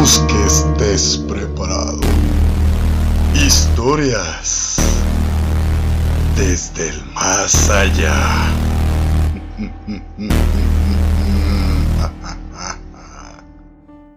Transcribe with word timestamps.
Que 0.00 0.46
estés 0.46 1.18
preparado. 1.28 2.00
Historias 3.34 4.78
desde 6.38 6.88
el 6.88 7.04
más 7.12 7.68
allá. 7.68 8.50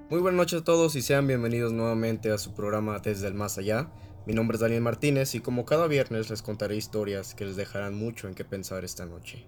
Muy 0.10 0.22
buenas 0.22 0.38
noches 0.38 0.62
a 0.62 0.64
todos 0.64 0.96
y 0.96 1.02
sean 1.02 1.28
bienvenidos 1.28 1.74
nuevamente 1.74 2.32
a 2.32 2.38
su 2.38 2.54
programa 2.54 3.00
Desde 3.00 3.28
el 3.28 3.34
Más 3.34 3.58
Allá. 3.58 3.90
Mi 4.26 4.34
nombre 4.34 4.56
es 4.56 4.62
Daniel 4.62 4.84
Martínez 4.84 5.36
y 5.36 5.42
como 5.42 5.66
cada 5.66 5.88
viernes 5.88 6.30
les 6.30 6.42
contaré 6.42 6.78
historias 6.78 7.36
que 7.36 7.44
les 7.44 7.58
dejarán 7.58 7.94
mucho 7.94 8.30
en 8.30 8.36
qué 8.36 8.46
pensar 8.46 8.86
esta 8.86 9.06
noche. 9.06 9.46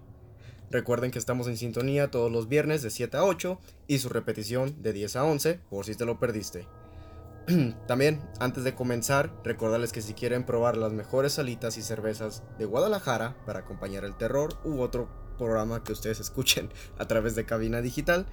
Recuerden 0.70 1.10
que 1.10 1.18
estamos 1.18 1.46
en 1.46 1.56
sintonía 1.56 2.10
todos 2.10 2.30
los 2.30 2.48
viernes 2.48 2.82
de 2.82 2.90
7 2.90 3.16
a 3.16 3.24
8 3.24 3.58
y 3.86 3.98
su 3.98 4.08
repetición 4.08 4.82
de 4.82 4.92
10 4.92 5.16
a 5.16 5.24
11 5.24 5.60
por 5.70 5.84
si 5.84 5.94
te 5.94 6.04
lo 6.04 6.18
perdiste. 6.18 6.66
También, 7.86 8.20
antes 8.40 8.64
de 8.64 8.74
comenzar, 8.74 9.32
recordarles 9.44 9.92
que 9.92 10.02
si 10.02 10.14
quieren 10.14 10.44
probar 10.44 10.76
las 10.76 10.92
mejores 10.92 11.34
salitas 11.34 11.78
y 11.78 11.82
cervezas 11.82 12.42
de 12.58 12.64
Guadalajara 12.64 13.36
para 13.46 13.60
acompañar 13.60 14.04
el 14.04 14.16
terror 14.16 14.58
u 14.64 14.80
otro 14.80 15.08
programa 15.38 15.84
que 15.84 15.92
ustedes 15.92 16.18
escuchen 16.20 16.70
a 16.98 17.06
través 17.06 17.36
de 17.36 17.46
cabina 17.46 17.80
digital, 17.80 18.26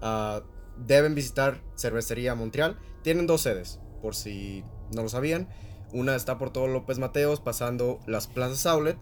ah, 0.00 0.42
deben 0.78 1.14
visitar 1.14 1.62
Cervecería 1.76 2.34
Montreal. 2.34 2.78
Tienen 3.02 3.26
dos 3.26 3.42
sedes, 3.42 3.80
por 4.00 4.14
si 4.14 4.64
no 4.94 5.02
lo 5.02 5.08
sabían. 5.10 5.48
Una 5.92 6.16
está 6.16 6.38
por 6.38 6.50
todo 6.50 6.66
López 6.66 6.98
Mateos, 6.98 7.40
pasando 7.40 8.00
las 8.06 8.26
plazas 8.26 8.64
Outlet 8.66 8.98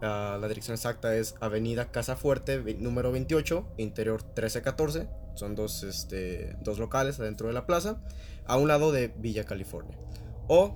La 0.00 0.48
dirección 0.48 0.74
exacta 0.74 1.14
es 1.14 1.34
Avenida 1.40 1.90
Casa 1.90 2.16
Fuerte, 2.16 2.58
número 2.78 3.12
28, 3.12 3.74
interior 3.76 4.22
1314. 4.22 5.08
Son 5.34 5.54
dos, 5.54 5.82
este, 5.82 6.56
dos 6.62 6.78
locales 6.78 7.20
adentro 7.20 7.48
de 7.48 7.52
la 7.52 7.66
plaza, 7.66 8.00
a 8.46 8.56
un 8.56 8.68
lado 8.68 8.92
de 8.92 9.08
Villa 9.08 9.44
California. 9.44 9.98
O 10.48 10.74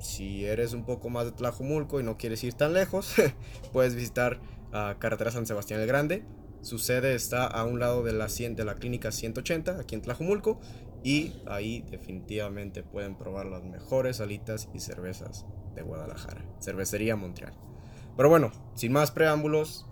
si 0.00 0.44
eres 0.44 0.74
un 0.74 0.84
poco 0.84 1.08
más 1.08 1.24
de 1.24 1.32
Tlajumulco 1.32 1.98
y 1.98 2.04
no 2.04 2.18
quieres 2.18 2.44
ir 2.44 2.54
tan 2.54 2.74
lejos, 2.74 3.14
puedes 3.72 3.94
visitar 3.94 4.38
a 4.72 4.96
Carretera 4.98 5.30
San 5.30 5.46
Sebastián 5.46 5.80
el 5.80 5.86
Grande. 5.86 6.24
Su 6.60 6.78
sede 6.78 7.14
está 7.14 7.46
a 7.46 7.64
un 7.64 7.80
lado 7.80 8.02
de 8.02 8.12
la, 8.12 8.26
de 8.26 8.64
la 8.64 8.74
clínica 8.74 9.12
180, 9.12 9.80
aquí 9.80 9.94
en 9.94 10.02
Tlajumulco. 10.02 10.60
Y 11.02 11.32
ahí 11.46 11.86
definitivamente 11.90 12.82
pueden 12.82 13.16
probar 13.16 13.46
las 13.46 13.62
mejores 13.62 14.20
alitas 14.20 14.68
y 14.74 14.80
cervezas 14.80 15.46
de 15.74 15.82
Guadalajara. 15.82 16.44
Cervecería 16.60 17.14
Montreal. 17.14 17.67
Pero 18.18 18.30
bueno, 18.30 18.50
sin 18.74 18.92
más 18.92 19.12
preámbulos, 19.12 19.86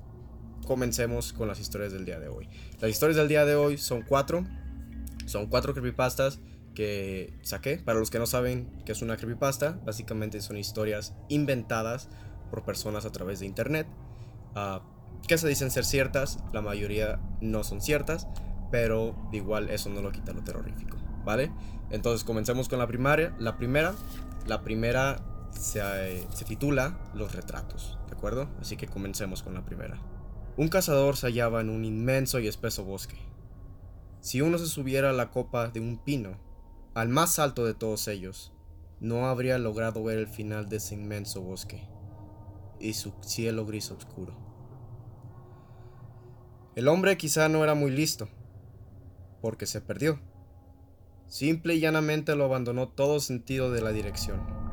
comencemos 0.66 1.32
con 1.32 1.46
las 1.46 1.60
historias 1.60 1.92
del 1.92 2.04
día 2.04 2.18
de 2.18 2.26
hoy. 2.26 2.48
Las 2.80 2.90
historias 2.90 3.16
del 3.16 3.28
día 3.28 3.44
de 3.44 3.54
hoy 3.54 3.78
son 3.78 4.02
cuatro. 4.02 4.44
Son 5.26 5.46
cuatro 5.46 5.74
creepypastas 5.74 6.40
que 6.74 7.38
saqué. 7.42 7.78
Para 7.78 8.00
los 8.00 8.10
que 8.10 8.18
no 8.18 8.26
saben 8.26 8.82
qué 8.84 8.90
es 8.90 9.00
una 9.00 9.16
creepypasta, 9.16 9.78
básicamente 9.86 10.40
son 10.40 10.56
historias 10.56 11.14
inventadas 11.28 12.08
por 12.50 12.64
personas 12.64 13.04
a 13.04 13.12
través 13.12 13.38
de 13.38 13.46
internet. 13.46 13.86
Uh, 14.56 14.80
que 15.28 15.38
se 15.38 15.46
dicen 15.46 15.70
ser 15.70 15.84
ciertas, 15.84 16.40
la 16.52 16.62
mayoría 16.62 17.20
no 17.40 17.62
son 17.62 17.80
ciertas, 17.80 18.26
pero 18.72 19.14
igual 19.32 19.70
eso 19.70 19.88
no 19.88 20.02
lo 20.02 20.10
quita 20.10 20.32
lo 20.32 20.42
terrorífico, 20.42 20.96
¿vale? 21.24 21.52
Entonces 21.90 22.24
comencemos 22.24 22.68
con 22.68 22.80
la 22.80 22.88
primaria. 22.88 23.36
La 23.38 23.56
primera, 23.56 23.94
la 24.48 24.64
primera 24.64 25.22
se, 25.58 26.26
se 26.32 26.44
titula 26.44 26.98
Los 27.14 27.34
retratos, 27.34 27.98
¿de 28.08 28.16
acuerdo? 28.16 28.48
Así 28.60 28.76
que 28.76 28.86
comencemos 28.86 29.42
con 29.42 29.54
la 29.54 29.64
primera. 29.64 29.98
Un 30.56 30.68
cazador 30.68 31.16
se 31.16 31.26
hallaba 31.26 31.60
en 31.60 31.70
un 31.70 31.84
inmenso 31.84 32.38
y 32.38 32.48
espeso 32.48 32.84
bosque. 32.84 33.18
Si 34.20 34.40
uno 34.40 34.58
se 34.58 34.66
subiera 34.66 35.10
a 35.10 35.12
la 35.12 35.30
copa 35.30 35.68
de 35.68 35.80
un 35.80 35.98
pino, 35.98 36.38
al 36.94 37.08
más 37.08 37.38
alto 37.38 37.64
de 37.64 37.74
todos 37.74 38.08
ellos, 38.08 38.52
no 39.00 39.26
habría 39.26 39.58
logrado 39.58 40.02
ver 40.02 40.18
el 40.18 40.28
final 40.28 40.68
de 40.68 40.76
ese 40.76 40.94
inmenso 40.94 41.42
bosque 41.42 41.86
y 42.80 42.94
su 42.94 43.12
cielo 43.20 43.66
gris 43.66 43.90
oscuro. 43.90 44.34
El 46.74 46.88
hombre 46.88 47.16
quizá 47.16 47.48
no 47.48 47.62
era 47.62 47.74
muy 47.74 47.90
listo, 47.90 48.28
porque 49.42 49.66
se 49.66 49.80
perdió. 49.80 50.20
Simple 51.28 51.74
y 51.74 51.80
llanamente 51.80 52.34
lo 52.34 52.44
abandonó 52.44 52.88
todo 52.88 53.20
sentido 53.20 53.70
de 53.70 53.82
la 53.82 53.92
dirección 53.92 54.65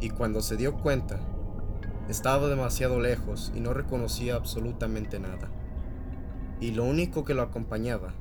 y 0.00 0.10
cuando 0.10 0.40
se 0.40 0.56
dio 0.56 0.76
cuenta, 0.76 1.20
estaba 2.08 2.48
demasiado 2.48 3.00
lejos 3.00 3.52
y 3.54 3.60
no 3.60 3.72
reconocía 3.72 4.34
absolutamente 4.34 5.20
nada. 5.20 5.48
Y 6.60 6.72
lo 6.72 6.84
único 6.84 7.24
que 7.24 7.34
lo 7.34 7.42
acompañaba 7.42 8.14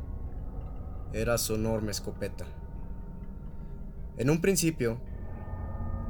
era 1.13 1.38
su 1.38 1.56
enorme 1.56 1.91
escopeta. 1.91 2.45
En 4.17 4.29
un 4.29 4.41
principio, 4.41 5.00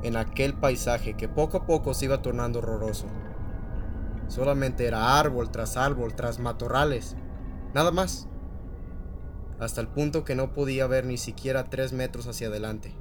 en 0.03 0.17
aquel 0.17 0.53
paisaje 0.55 1.15
que 1.15 1.29
poco 1.29 1.57
a 1.57 1.65
poco 1.65 1.93
se 1.93 2.05
iba 2.05 2.21
tornando 2.21 2.59
horroroso, 2.59 3.07
solamente 4.27 4.85
era 4.85 5.19
árbol 5.19 5.51
tras 5.51 5.77
árbol 5.77 6.15
tras 6.15 6.39
matorrales, 6.39 7.15
nada 7.73 7.91
más, 7.91 8.27
hasta 9.59 9.81
el 9.81 9.87
punto 9.87 10.23
que 10.23 10.35
no 10.35 10.53
podía 10.53 10.87
ver 10.87 11.05
ni 11.05 11.17
siquiera 11.17 11.65
tres 11.65 11.93
metros 11.93 12.27
hacia 12.27 12.47
adelante. 12.47 12.93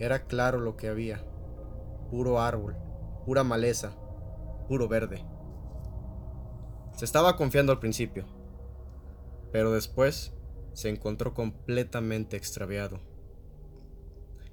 Era 0.00 0.24
claro 0.24 0.58
lo 0.60 0.78
que 0.78 0.88
había. 0.88 1.22
Puro 2.10 2.40
árbol, 2.40 2.74
pura 3.26 3.44
maleza, 3.44 3.92
puro 4.66 4.88
verde. 4.88 5.22
Se 6.96 7.04
estaba 7.04 7.36
confiando 7.36 7.70
al 7.70 7.80
principio, 7.80 8.24
pero 9.52 9.72
después 9.72 10.32
se 10.72 10.88
encontró 10.88 11.34
completamente 11.34 12.38
extraviado. 12.38 12.98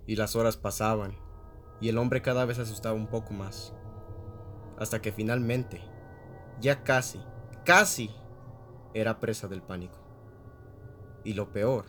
Y 0.06 0.18
las 0.18 0.36
horas 0.36 0.57
pasaban, 0.57 1.18
y 1.80 1.88
el 1.88 1.97
hombre 1.97 2.22
cada 2.22 2.44
vez 2.44 2.59
asustaba 2.59 2.96
un 2.96 3.07
poco 3.07 3.34
más. 3.34 3.74
Hasta 4.78 5.02
que 5.02 5.13
finalmente, 5.13 5.81
ya 6.59 6.84
casi, 6.84 7.22
casi, 7.63 8.12
era 8.94 9.22
presa 9.22 9.47
del 9.47 9.62
pánico. 9.62 9.97
Y 11.24 11.36
lo 11.36 11.53
peor, 11.53 11.86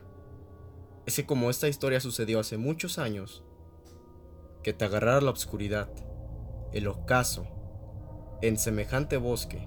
es 1.06 1.16
que 1.16 1.26
como 1.26 1.50
esta 1.50 1.66
historia 1.66 2.00
sucedió 2.00 2.38
hace 2.38 2.56
muchos 2.56 2.98
años, 2.98 3.44
que 4.68 4.74
te 4.74 4.84
agarrara 4.84 5.22
la 5.22 5.30
oscuridad, 5.30 5.88
el 6.74 6.88
ocaso, 6.88 7.46
en 8.42 8.58
semejante 8.58 9.16
bosque, 9.16 9.66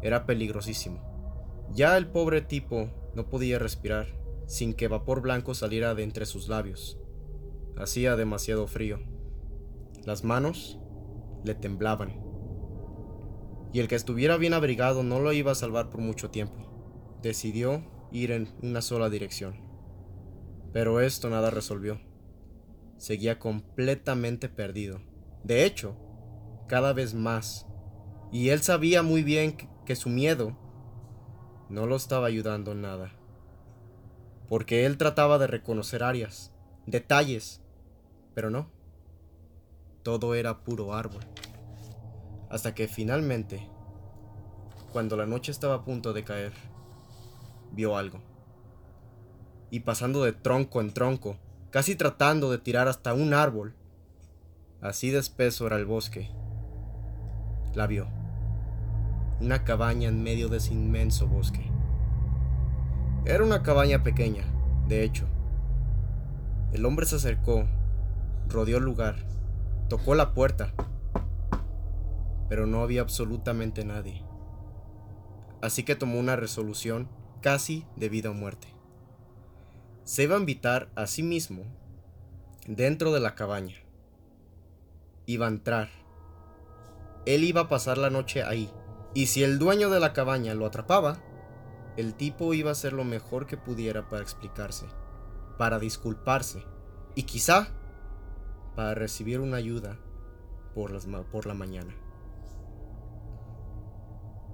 era 0.00 0.24
peligrosísimo. 0.24 1.68
Ya 1.74 1.94
el 1.98 2.06
pobre 2.06 2.40
tipo 2.40 2.88
no 3.14 3.28
podía 3.28 3.58
respirar 3.58 4.06
sin 4.46 4.72
que 4.72 4.88
vapor 4.88 5.20
blanco 5.20 5.52
saliera 5.52 5.94
de 5.94 6.04
entre 6.04 6.24
sus 6.24 6.48
labios. 6.48 6.98
Hacía 7.76 8.16
demasiado 8.16 8.66
frío. 8.66 8.98
Las 10.06 10.24
manos 10.24 10.80
le 11.44 11.54
temblaban. 11.54 12.18
Y 13.74 13.80
el 13.80 13.88
que 13.88 13.96
estuviera 13.96 14.38
bien 14.38 14.54
abrigado 14.54 15.02
no 15.02 15.20
lo 15.20 15.34
iba 15.34 15.52
a 15.52 15.54
salvar 15.54 15.90
por 15.90 16.00
mucho 16.00 16.30
tiempo. 16.30 17.18
Decidió 17.20 17.84
ir 18.10 18.30
en 18.30 18.48
una 18.62 18.80
sola 18.80 19.10
dirección. 19.10 19.60
Pero 20.72 21.02
esto 21.02 21.28
nada 21.28 21.50
resolvió 21.50 22.07
seguía 22.98 23.38
completamente 23.38 24.48
perdido. 24.48 25.00
De 25.44 25.64
hecho, 25.64 25.96
cada 26.66 26.92
vez 26.92 27.14
más. 27.14 27.66
Y 28.30 28.50
él 28.50 28.60
sabía 28.60 29.02
muy 29.02 29.22
bien 29.22 29.56
que, 29.86 29.96
su 29.96 30.10
miedo 30.10 30.56
no 31.70 31.86
lo 31.86 31.96
estaba 31.96 32.26
ayudando 32.26 32.72
en 32.72 32.82
nada. 32.82 33.12
Porque 34.48 34.84
él 34.84 34.98
trataba 34.98 35.38
de 35.38 35.46
reconocer 35.46 36.02
áreas, 36.02 36.52
detalles, 36.86 37.62
pero 38.34 38.50
no. 38.50 38.70
Todo 40.02 40.34
era 40.34 40.62
puro 40.62 40.94
árbol. 40.94 41.22
Hasta 42.50 42.74
que 42.74 42.88
finalmente, 42.88 43.68
cuando 44.92 45.16
la 45.16 45.26
noche 45.26 45.52
estaba 45.52 45.74
a 45.76 45.84
punto 45.84 46.12
de 46.12 46.24
caer, 46.24 46.52
vio 47.72 47.96
algo. 47.96 48.20
Y 49.70 49.80
pasando 49.80 50.24
de 50.24 50.32
tronco 50.32 50.80
en 50.80 50.92
tronco, 50.92 51.36
casi 51.70 51.96
tratando 51.96 52.50
de 52.50 52.58
tirar 52.58 52.88
hasta 52.88 53.14
un 53.14 53.34
árbol. 53.34 53.74
Así 54.80 55.10
de 55.10 55.18
espeso 55.18 55.66
era 55.66 55.76
el 55.76 55.84
bosque. 55.84 56.30
La 57.74 57.86
vio. 57.86 58.06
Una 59.40 59.64
cabaña 59.64 60.08
en 60.08 60.22
medio 60.22 60.48
de 60.48 60.58
ese 60.58 60.72
inmenso 60.72 61.26
bosque. 61.26 61.70
Era 63.24 63.44
una 63.44 63.62
cabaña 63.62 64.02
pequeña, 64.02 64.44
de 64.86 65.04
hecho. 65.04 65.26
El 66.72 66.84
hombre 66.86 67.06
se 67.06 67.16
acercó, 67.16 67.66
rodeó 68.48 68.78
el 68.78 68.84
lugar, 68.84 69.16
tocó 69.88 70.14
la 70.14 70.32
puerta, 70.34 70.72
pero 72.48 72.66
no 72.66 72.82
había 72.82 73.02
absolutamente 73.02 73.84
nadie. 73.84 74.24
Así 75.60 75.82
que 75.82 75.96
tomó 75.96 76.18
una 76.18 76.36
resolución 76.36 77.08
casi 77.42 77.84
de 77.96 78.08
vida 78.08 78.30
o 78.30 78.34
muerte 78.34 78.77
se 80.08 80.22
iba 80.22 80.36
a 80.36 80.38
invitar 80.38 80.88
a 80.94 81.06
sí 81.06 81.22
mismo 81.22 81.64
dentro 82.66 83.12
de 83.12 83.20
la 83.20 83.34
cabaña. 83.34 83.76
Iba 85.26 85.44
a 85.44 85.50
entrar. 85.50 85.90
Él 87.26 87.44
iba 87.44 87.60
a 87.60 87.68
pasar 87.68 87.98
la 87.98 88.08
noche 88.08 88.42
ahí. 88.42 88.72
Y 89.12 89.26
si 89.26 89.44
el 89.44 89.58
dueño 89.58 89.90
de 89.90 90.00
la 90.00 90.14
cabaña 90.14 90.54
lo 90.54 90.64
atrapaba, 90.64 91.18
el 91.98 92.14
tipo 92.14 92.54
iba 92.54 92.70
a 92.70 92.72
hacer 92.72 92.94
lo 92.94 93.04
mejor 93.04 93.46
que 93.46 93.58
pudiera 93.58 94.08
para 94.08 94.22
explicarse, 94.22 94.86
para 95.58 95.78
disculparse 95.78 96.64
y 97.14 97.24
quizá 97.24 97.68
para 98.76 98.94
recibir 98.94 99.40
una 99.40 99.58
ayuda 99.58 99.98
por, 100.74 100.98
por 101.26 101.44
la 101.44 101.52
mañana. 101.52 101.94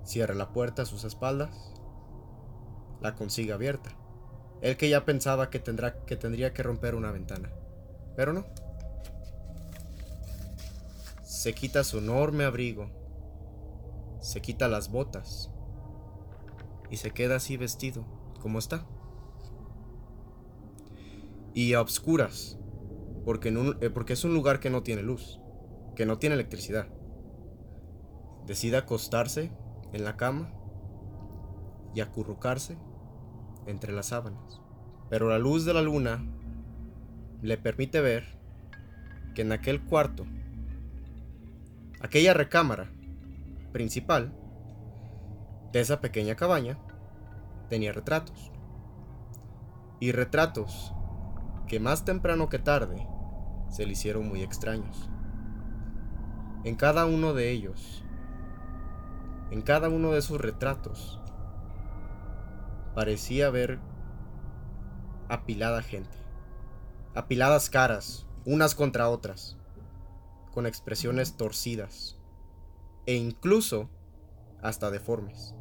Cierra 0.02 0.34
la 0.34 0.52
puerta 0.52 0.82
a 0.82 0.86
sus 0.86 1.04
espaldas, 1.04 1.72
la 3.00 3.14
consigue 3.14 3.52
abierta. 3.52 3.96
Él 4.64 4.78
que 4.78 4.88
ya 4.88 5.04
pensaba 5.04 5.50
que, 5.50 5.58
tendrá, 5.58 6.06
que 6.06 6.16
tendría 6.16 6.54
que 6.54 6.62
romper 6.62 6.94
una 6.94 7.12
ventana, 7.12 7.50
pero 8.16 8.32
no. 8.32 8.46
Se 11.22 11.52
quita 11.52 11.84
su 11.84 11.98
enorme 11.98 12.44
abrigo, 12.44 12.88
se 14.22 14.40
quita 14.40 14.66
las 14.68 14.90
botas 14.90 15.50
y 16.88 16.96
se 16.96 17.10
queda 17.10 17.36
así 17.36 17.58
vestido, 17.58 18.06
como 18.40 18.58
está. 18.58 18.86
Y 21.52 21.74
a 21.74 21.82
obscuras, 21.82 22.58
porque, 23.26 23.50
eh, 23.82 23.90
porque 23.90 24.14
es 24.14 24.24
un 24.24 24.32
lugar 24.32 24.60
que 24.60 24.70
no 24.70 24.82
tiene 24.82 25.02
luz, 25.02 25.40
que 25.94 26.06
no 26.06 26.16
tiene 26.16 26.36
electricidad. 26.36 26.86
Decide 28.46 28.78
acostarse 28.78 29.52
en 29.92 30.04
la 30.04 30.16
cama 30.16 30.54
y 31.94 32.00
acurrucarse 32.00 32.78
entre 33.66 33.92
las 33.92 34.06
sábanas. 34.06 34.60
Pero 35.10 35.28
la 35.28 35.38
luz 35.38 35.64
de 35.64 35.74
la 35.74 35.82
luna 35.82 36.24
le 37.42 37.58
permite 37.58 38.00
ver 38.00 38.24
que 39.34 39.42
en 39.42 39.52
aquel 39.52 39.82
cuarto, 39.82 40.26
aquella 42.00 42.34
recámara 42.34 42.90
principal 43.72 44.32
de 45.72 45.80
esa 45.80 46.00
pequeña 46.00 46.36
cabaña, 46.36 46.78
tenía 47.68 47.92
retratos. 47.92 48.50
Y 50.00 50.12
retratos 50.12 50.92
que 51.66 51.80
más 51.80 52.04
temprano 52.04 52.48
que 52.48 52.58
tarde 52.58 53.06
se 53.68 53.86
le 53.86 53.92
hicieron 53.92 54.28
muy 54.28 54.42
extraños. 54.42 55.08
En 56.64 56.76
cada 56.76 57.06
uno 57.06 57.34
de 57.34 57.50
ellos, 57.50 58.04
en 59.50 59.62
cada 59.62 59.88
uno 59.88 60.12
de 60.12 60.18
esos 60.18 60.40
retratos, 60.40 61.20
parecía 62.94 63.50
ver 63.50 63.80
apilada 65.28 65.82
gente, 65.82 66.16
apiladas 67.14 67.70
caras, 67.70 68.26
unas 68.44 68.74
contra 68.74 69.08
otras, 69.08 69.56
con 70.52 70.66
expresiones 70.66 71.36
torcidas 71.36 72.18
e 73.06 73.14
incluso 73.14 73.90
hasta 74.62 74.90
deformes, 74.90 75.54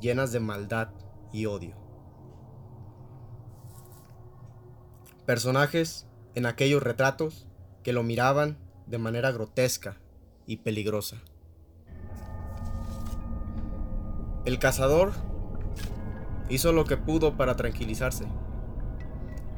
llenas 0.00 0.32
de 0.32 0.40
maldad 0.40 0.88
y 1.32 1.46
odio. 1.46 1.76
Personajes 5.26 6.06
en 6.34 6.46
aquellos 6.46 6.82
retratos 6.82 7.48
que 7.82 7.92
lo 7.92 8.02
miraban 8.02 8.58
de 8.86 8.98
manera 8.98 9.30
grotesca 9.30 9.96
y 10.46 10.58
peligrosa. 10.58 11.22
El 14.44 14.58
cazador 14.58 15.12
hizo 16.48 16.72
lo 16.72 16.84
que 16.84 16.96
pudo 16.96 17.36
para 17.36 17.56
tranquilizarse, 17.56 18.26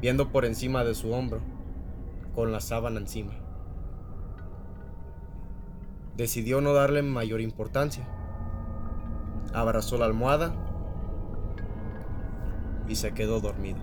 viendo 0.01 0.31
por 0.31 0.45
encima 0.45 0.83
de 0.83 0.95
su 0.95 1.11
hombro, 1.11 1.41
con 2.33 2.51
la 2.51 2.61
sábana 2.61 2.99
encima. 2.99 3.33
Decidió 6.15 6.61
no 6.61 6.73
darle 6.73 7.03
mayor 7.03 7.41
importancia. 7.41 8.07
Abrazó 9.53 9.97
la 9.97 10.05
almohada 10.05 10.55
y 12.87 12.95
se 12.95 13.13
quedó 13.13 13.39
dormido. 13.39 13.79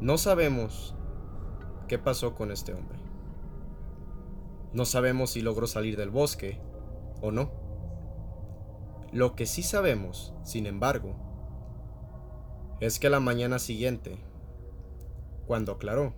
No 0.00 0.18
sabemos 0.18 0.94
qué 1.88 1.98
pasó 1.98 2.34
con 2.34 2.50
este 2.50 2.74
hombre. 2.74 2.98
No 4.74 4.84
sabemos 4.84 5.30
si 5.30 5.40
logró 5.40 5.66
salir 5.66 5.96
del 5.96 6.10
bosque 6.10 6.60
o 7.22 7.30
no. 7.30 7.63
Lo 9.14 9.36
que 9.36 9.46
sí 9.46 9.62
sabemos, 9.62 10.34
sin 10.42 10.66
embargo, 10.66 11.14
es 12.80 12.98
que 12.98 13.08
la 13.08 13.20
mañana 13.20 13.60
siguiente, 13.60 14.18
cuando 15.46 15.70
aclaró, 15.70 16.14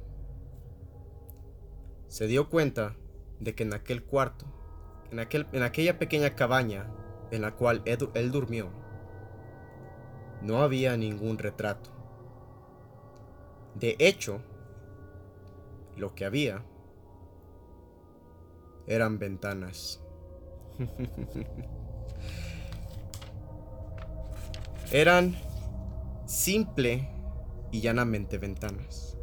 se 2.09 2.27
dio 2.27 2.49
cuenta 2.49 2.97
de 3.39 3.55
que 3.55 3.65
en 3.65 3.75
aquel 3.75 4.03
cuarto, 4.03 4.47
en, 5.11 5.19
aquel, 5.19 5.47
en 5.53 5.63
aquella 5.63 5.99
pequeña 5.99 6.35
cabaña 6.37 6.91
en 7.31 7.43
la 7.43 7.55
cual 7.55 7.83
él 7.85 8.31
durmió, 8.31 8.71
no 10.41 10.63
había 10.63 10.97
ningún 10.97 11.37
retrato. 11.37 11.91
De 13.75 13.95
hecho, 13.99 14.41
lo 15.99 16.15
que 16.15 16.25
había 16.25 16.65
eran 18.87 19.19
ventanas. 19.19 20.03
eran 24.93 25.37
simple 26.27 27.09
y 27.73 27.81
llanamente 27.81 28.39
ventanas. 28.39 29.19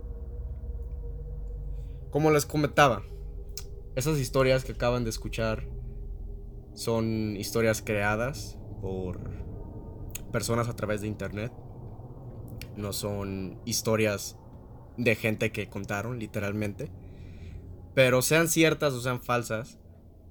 Como 2.10 2.32
les 2.32 2.46
comentaba, 2.46 3.04
esas 3.96 4.20
historias 4.20 4.64
que 4.64 4.74
acaban 4.74 5.04
de 5.04 5.10
escuchar 5.10 5.68
son 6.74 7.36
historias 7.38 7.82
creadas 7.82 8.58
por 8.82 9.20
personas 10.32 10.68
a 10.68 10.76
través 10.76 11.02
de 11.02 11.08
internet. 11.08 11.52
No 12.76 12.92
son 12.92 13.60
historias 13.66 14.38
de 14.98 15.16
gente 15.16 15.52
que 15.52 15.70
contaron, 15.70 16.20
literalmente. 16.20 16.92
Pero 17.94 18.22
sean 18.22 18.48
ciertas 18.48 18.94
o 18.94 19.02
sean 19.02 19.22
falsas, 19.22 19.80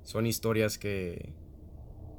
son 0.02 0.26
historias 0.26 0.78
que 0.78 1.34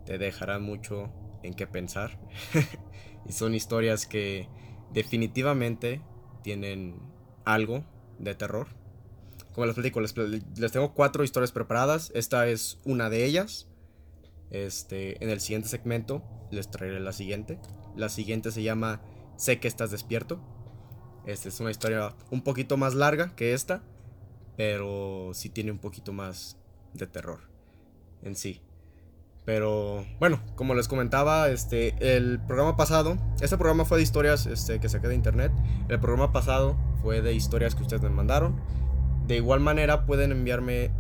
te 0.05 0.17
dejarán 0.17 0.63
mucho 0.63 1.11
en 1.43 1.53
qué 1.53 1.67
pensar. 1.67 2.19
y 3.27 3.31
son 3.31 3.53
historias 3.53 4.07
que 4.07 4.47
definitivamente 4.91 6.01
tienen 6.41 6.99
algo 7.45 7.83
de 8.19 8.35
terror. 8.35 8.67
Como 9.53 9.67
les 9.67 9.75
platico, 9.75 10.01
les, 10.01 10.13
tengo 10.71 10.93
cuatro 10.93 11.23
historias 11.23 11.51
preparadas. 11.51 12.11
Esta 12.15 12.47
es 12.47 12.79
una 12.85 13.09
de 13.09 13.25
ellas. 13.25 13.67
Este, 14.49 15.23
en 15.23 15.29
el 15.29 15.39
siguiente 15.39 15.69
segmento 15.69 16.23
les 16.51 16.69
traeré 16.69 16.99
la 16.99 17.13
siguiente. 17.13 17.59
La 17.95 18.09
siguiente 18.09 18.51
se 18.51 18.63
llama 18.63 19.01
Sé 19.35 19.59
que 19.59 19.67
estás 19.67 19.91
despierto. 19.91 20.39
Esta 21.25 21.49
es 21.49 21.59
una 21.59 21.71
historia 21.71 22.15
un 22.31 22.41
poquito 22.41 22.77
más 22.77 22.95
larga 22.95 23.35
que 23.35 23.53
esta, 23.53 23.83
pero 24.57 25.31
sí 25.33 25.49
tiene 25.49 25.71
un 25.71 25.79
poquito 25.79 26.11
más 26.13 26.57
de 26.93 27.07
terror 27.07 27.53
en 28.23 28.35
sí. 28.35 28.61
Pero 29.45 30.05
bueno, 30.19 30.41
como 30.55 30.73
les 30.73 30.87
comentaba, 30.87 31.49
este, 31.49 31.95
el 31.99 32.39
programa 32.39 32.77
pasado, 32.77 33.17
este 33.41 33.57
programa 33.57 33.83
fue 33.83 33.97
de 33.97 34.03
historias 34.03 34.45
este, 34.45 34.79
que 34.79 34.87
saqué 34.87 35.09
de 35.09 35.15
internet. 35.15 35.51
El 35.89 35.99
programa 35.99 36.31
pasado 36.31 36.77
fue 37.01 37.21
de 37.21 37.33
historias 37.33 37.75
que 37.75 37.81
ustedes 37.81 38.01
me 38.01 38.09
mandaron. 38.09 38.61
De 39.27 39.35
igual 39.35 39.59
manera 39.59 40.05
pueden 40.05 40.31
enviarme 40.31 40.91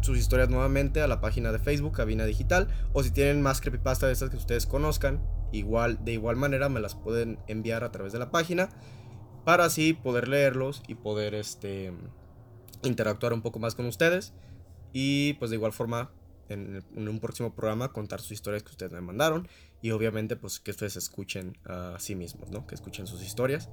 sus 0.00 0.18
historias 0.18 0.48
nuevamente 0.48 1.02
a 1.02 1.06
la 1.06 1.20
página 1.20 1.52
de 1.52 1.60
Facebook, 1.60 1.92
Cabina 1.92 2.24
Digital. 2.24 2.68
O 2.92 3.02
si 3.04 3.12
tienen 3.12 3.42
más 3.42 3.60
creepypasta 3.60 4.06
de 4.06 4.12
estas 4.12 4.30
que 4.30 4.36
ustedes 4.36 4.66
conozcan, 4.66 5.20
igual, 5.52 6.04
de 6.04 6.12
igual 6.12 6.34
manera 6.34 6.68
me 6.68 6.80
las 6.80 6.96
pueden 6.96 7.38
enviar 7.46 7.84
a 7.84 7.92
través 7.92 8.12
de 8.12 8.18
la 8.18 8.30
página 8.30 8.70
para 9.44 9.64
así 9.64 9.92
poder 9.92 10.28
leerlos 10.28 10.82
y 10.88 10.94
poder 10.96 11.34
este, 11.34 11.92
interactuar 12.82 13.32
un 13.32 13.42
poco 13.42 13.60
más 13.60 13.76
con 13.76 13.86
ustedes. 13.86 14.34
Y 14.92 15.34
pues 15.34 15.50
de 15.50 15.56
igual 15.56 15.72
forma, 15.72 16.10
en, 16.48 16.84
un 16.96 17.20
próximo 17.20 17.54
programa, 17.54 17.92
contar 17.92 18.20
sus 18.20 18.32
historias 18.32 18.62
que 18.62 18.70
ustedes 18.70 18.92
me 18.92 19.00
mandaron. 19.00 19.48
Y 19.82 19.90
obviamente, 19.90 20.36
pues 20.36 20.60
que 20.60 20.70
ustedes 20.70 20.96
escuchen 20.96 21.56
a 21.64 21.96
sí 21.98 22.14
mismos, 22.14 22.50
¿no? 22.50 22.66
Que 22.66 22.74
escuchen 22.74 23.06
sus 23.06 23.22
historias. 23.22 23.68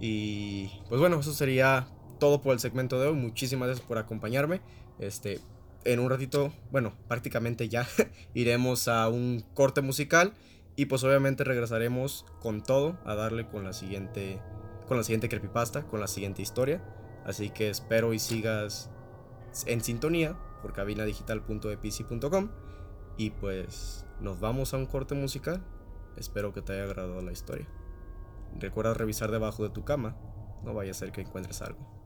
Y 0.00 0.70
pues 0.88 1.00
bueno, 1.00 1.20
eso 1.20 1.32
sería 1.32 1.88
todo 2.18 2.40
por 2.40 2.52
el 2.52 2.60
segmento 2.60 3.00
de 3.00 3.08
hoy. 3.08 3.14
Muchísimas 3.14 3.68
gracias 3.68 3.86
por 3.86 3.98
acompañarme. 3.98 4.60
Este, 4.98 5.40
en 5.84 5.98
un 5.98 6.10
ratito, 6.10 6.52
bueno, 6.70 6.94
prácticamente 7.08 7.68
ya 7.68 7.86
iremos 8.34 8.88
a 8.88 9.08
un 9.08 9.44
corte 9.54 9.80
musical 9.80 10.34
y 10.76 10.86
pues 10.86 11.04
obviamente 11.04 11.44
regresaremos 11.44 12.24
con 12.40 12.62
todo 12.62 12.98
a 13.04 13.14
darle 13.14 13.46
con 13.46 13.64
la 13.64 13.72
siguiente 13.72 14.40
con 14.86 14.96
la 14.96 15.04
siguiente 15.04 15.28
creepypasta, 15.28 15.84
con 15.84 16.00
la 16.00 16.08
siguiente 16.08 16.42
historia. 16.42 16.82
Así 17.24 17.50
que 17.50 17.70
espero 17.70 18.12
y 18.12 18.18
sigas 18.18 18.90
en 19.66 19.82
sintonía 19.82 20.36
por 20.60 20.72
cabinadigital.epc.com. 20.72 22.48
Y 23.16 23.30
pues 23.30 24.06
nos 24.20 24.40
vamos 24.40 24.72
a 24.72 24.76
un 24.76 24.86
corte 24.86 25.14
musical. 25.14 25.62
Espero 26.16 26.52
que 26.52 26.62
te 26.62 26.72
haya 26.72 26.84
agradado 26.84 27.20
la 27.20 27.32
historia. 27.32 27.68
Recuerda 28.58 28.94
revisar 28.94 29.30
debajo 29.30 29.62
de 29.62 29.70
tu 29.70 29.84
cama. 29.84 30.16
No 30.64 30.74
vaya 30.74 30.90
a 30.90 30.94
ser 30.94 31.12
que 31.12 31.22
encuentres 31.22 31.62
algo. 31.62 31.99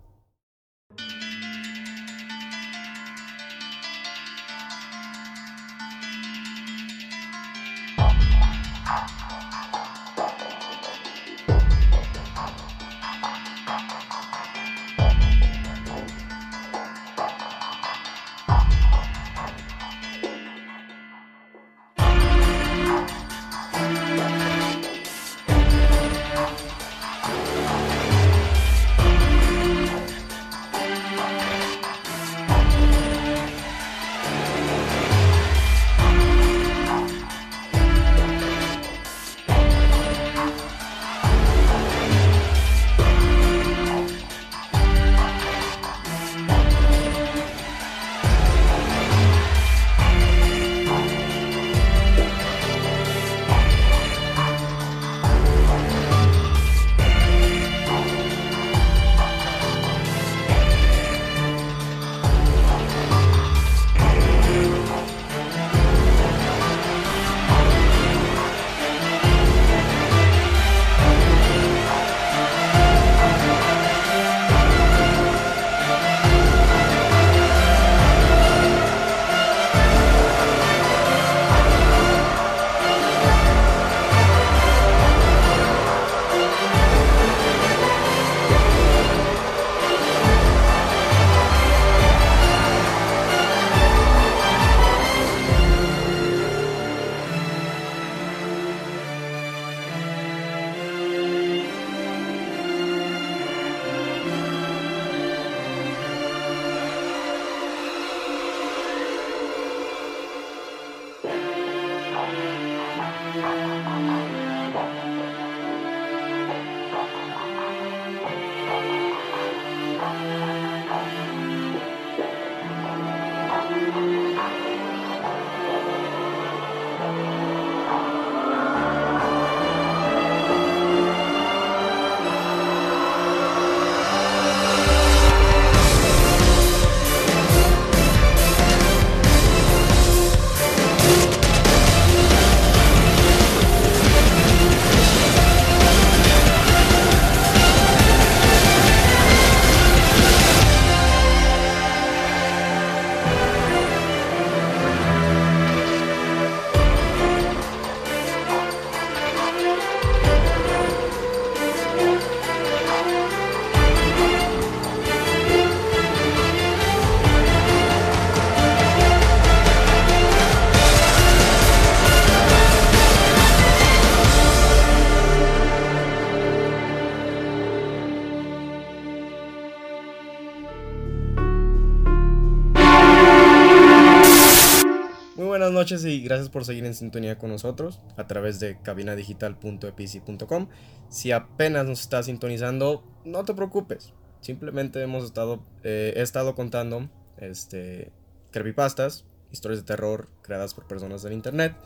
Noches 185.85 186.05
y 186.07 186.23
gracias 186.23 186.49
por 186.49 186.65
seguir 186.65 186.87
en 186.87 186.95
sintonía 186.95 187.37
con 187.37 187.51
nosotros 187.51 188.01
a 188.17 188.27
través 188.27 188.59
de 188.59 188.81
cabinadigital.epici.com. 188.81 190.69
Si 191.11 191.31
apenas 191.31 191.85
nos 191.85 192.01
estás 192.01 192.25
sintonizando, 192.25 193.05
no 193.27 193.45
te 193.45 193.53
preocupes. 193.53 194.15
Simplemente 194.41 195.03
hemos 195.03 195.25
estado, 195.25 195.63
eh, 195.83 196.15
he 196.17 196.23
estado 196.23 196.55
contando 196.55 197.11
este, 197.37 198.13
creepypastas, 198.51 199.27
historias 199.53 199.81
de 199.81 199.87
terror 199.87 200.31
creadas 200.41 200.73
por 200.73 200.87
personas 200.87 201.23
del 201.23 201.35
internet. 201.35 201.77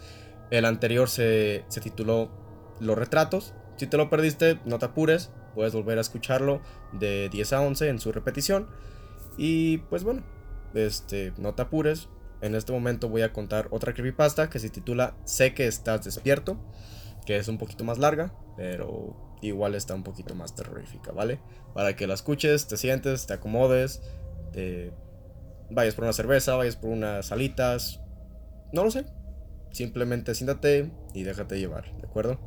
El 0.53 0.65
anterior 0.65 1.09
se, 1.09 1.65
se 1.67 1.81
tituló 1.81 2.31
Los 2.79 2.97
retratos. 2.97 3.53
Si 3.79 3.89
te 3.89 3.97
lo 3.97 4.09
perdiste, 4.11 4.61
no 4.65 4.79
te 4.79 4.85
apures, 4.87 5.33
puedes 5.57 5.73
volver 5.73 5.99
a 5.99 6.03
escucharlo 6.03 6.61
de 6.93 7.29
10 7.31 7.53
a 7.53 7.63
11 7.63 7.89
en 7.89 7.99
su 7.99 8.13
repetición. 8.13 8.69
Y 9.37 9.79
pues 9.79 10.05
bueno, 10.05 10.23
este, 10.73 11.33
no 11.37 11.55
te 11.55 11.63
apures. 11.63 12.09
En 12.41 12.55
este 12.55 12.73
momento 12.73 13.09
voy 13.09 13.23
a 13.23 13.33
contar 13.33 13.69
otra 13.71 13.95
creepypasta 13.95 14.49
que 14.49 14.59
se 14.59 14.71
titula 14.71 15.15
Sé 15.25 15.55
que 15.55 15.67
estás 15.67 16.05
despierto, 16.05 16.59
que 17.27 17.37
es 17.37 17.49
un 17.49 17.59
poquito 17.59 17.85
más 17.85 17.99
larga, 17.99 18.33
pero 18.57 19.37
igual 19.43 19.75
está 19.75 19.95
un 19.95 20.05
poquito 20.05 20.35
más 20.35 20.55
terrorífica, 20.55 21.13
¿vale? 21.13 21.41
Para 21.75 21.97
que 21.97 22.07
la 22.07 22.15
escuches, 22.15 22.67
te 22.67 22.77
sientes, 22.77 23.27
te 23.27 23.35
acomodes, 23.35 24.01
te 24.53 24.93
vayas 25.71 25.95
por 25.95 26.05
una 26.05 26.13
cerveza, 26.13 26.57
vayas 26.57 26.77
por 26.77 26.91
unas 26.91 27.33
alitas, 27.33 28.01
no 28.73 28.85
lo 28.85 28.91
sé. 28.91 29.05
Simplemente 29.71 30.35
siéntate 30.35 30.91
y 31.15 31.25
déjate 31.25 31.59
llevar, 31.59 31.95
¿de 31.99 32.07
acuerdo? 32.07 32.39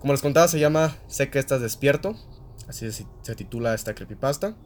Como 0.00 0.12
les 0.12 0.22
contaba, 0.22 0.48
se 0.48 0.58
llama 0.58 0.96
Sé 1.06 1.30
que 1.30 1.38
estás 1.38 1.60
despierto, 1.60 2.16
así 2.68 2.90
se 2.90 3.34
titula 3.34 3.74
esta 3.74 3.94
creepypasta, 3.94 4.56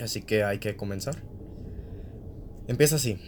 así 0.00 0.22
que 0.22 0.42
hay 0.42 0.58
que 0.58 0.76
comenzar. 0.76 1.16
Empieza 2.66 2.96
así. 2.96 3.18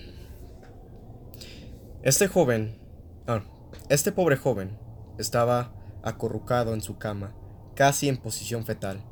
Este 2.04 2.28
joven, 2.28 2.78
ah, 3.26 3.40
este 3.88 4.12
pobre 4.12 4.36
joven, 4.36 4.78
estaba 5.16 5.72
acurrucado 6.02 6.74
en 6.74 6.82
su 6.82 6.98
cama, 6.98 7.34
casi 7.74 8.10
en 8.10 8.18
posición 8.18 8.66
fetal, 8.66 9.02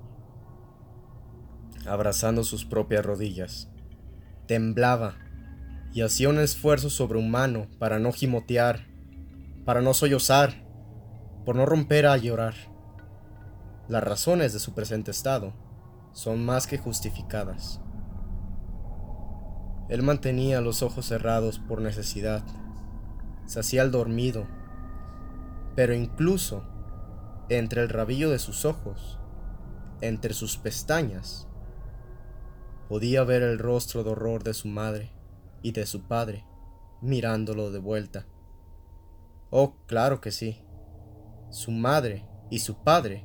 abrazando 1.87 2.45
sus 2.45 2.67
propias 2.67 3.03
rodillas. 3.03 3.71
Temblaba 4.47 5.15
y 5.95 6.03
hacía 6.03 6.29
un 6.29 6.39
esfuerzo 6.39 6.91
sobrehumano 6.91 7.67
para 7.79 7.99
no 7.99 8.13
gimotear, 8.13 8.87
para 9.65 9.81
no 9.81 9.95
sollozar, 9.95 10.53
por 11.47 11.57
no 11.57 11.65
romper 11.65 12.05
a 12.05 12.19
llorar. 12.19 12.53
Las 13.89 14.05
razones 14.05 14.53
de 14.53 14.61
su 14.61 14.75
presente 14.75 15.13
estado 15.13 15.55
son 16.13 16.45
más 16.45 16.67
que 16.67 16.77
justificadas. 16.77 17.81
Él 19.89 20.03
mantenía 20.03 20.61
los 20.61 20.83
ojos 20.83 21.07
cerrados 21.07 21.59
por 21.59 21.81
necesidad, 21.81 22.45
se 23.47 23.61
hacía 23.61 23.83
el 23.83 23.91
dormido, 23.91 24.47
pero 25.75 25.95
incluso 25.95 26.65
entre 27.49 27.83
el 27.83 27.89
rabillo 27.89 28.31
de 28.31 28.39
sus 28.39 28.65
ojos, 28.65 29.19
entre 30.01 30.35
sus 30.35 30.57
pestañas, 30.57 31.49
podía 32.89 33.25
ver 33.25 33.43
el 33.43 33.59
rostro 33.59 34.05
de 34.05 34.11
horror 34.11 34.43
de 34.43 34.55
su 34.55 34.69
madre 34.69 35.11
y 35.63 35.73
de 35.73 35.87
su 35.87 36.03
padre 36.03 36.45
mirándolo 37.01 37.71
de 37.71 37.79
vuelta. 37.79 38.27
Oh, 39.51 39.75
claro 39.87 40.21
que 40.21 40.31
sí. 40.31 40.63
Su 41.51 41.73
madre 41.73 42.25
y 42.49 42.61
su 42.61 42.83
padre 42.83 43.25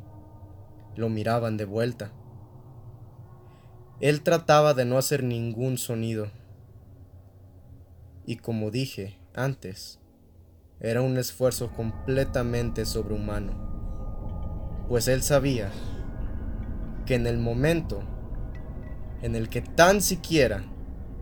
lo 0.96 1.10
miraban 1.10 1.58
de 1.58 1.66
vuelta. 1.66 2.12
Él 4.00 4.22
trataba 4.22 4.74
de 4.74 4.86
no 4.86 4.98
hacer 4.98 5.24
ningún 5.24 5.78
sonido. 5.78 6.28
Y 8.26 8.38
como 8.38 8.72
dije 8.72 9.20
antes, 9.34 10.00
era 10.80 11.02
un 11.02 11.18
esfuerzo 11.18 11.72
completamente 11.72 12.86
sobrehumano, 12.86 14.86
pues 14.88 15.08
él 15.08 15.24
sabía 15.24 15.72
que 17.06 17.16
en 17.16 17.26
el 17.26 17.40
momento 17.40 18.04
en 19.22 19.36
el 19.36 19.50
que 19.50 19.62
tan 19.62 20.02
siquiera 20.02 20.64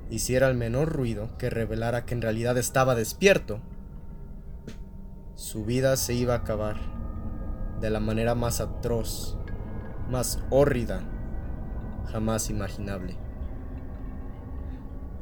hiciera 0.09 0.49
el 0.49 0.57
menor 0.57 0.89
ruido 0.89 1.37
que 1.37 1.49
revelara 1.49 2.05
que 2.05 2.13
en 2.13 2.21
realidad 2.21 2.57
estaba 2.57 2.95
despierto, 2.95 3.59
su 5.35 5.65
vida 5.65 5.95
se 5.95 6.13
iba 6.13 6.33
a 6.33 6.37
acabar 6.37 6.77
de 7.79 7.89
la 7.89 7.99
manera 7.99 8.35
más 8.35 8.61
atroz, 8.61 9.37
más 10.09 10.39
hórrida, 10.49 11.01
jamás 12.11 12.49
imaginable. 12.49 13.17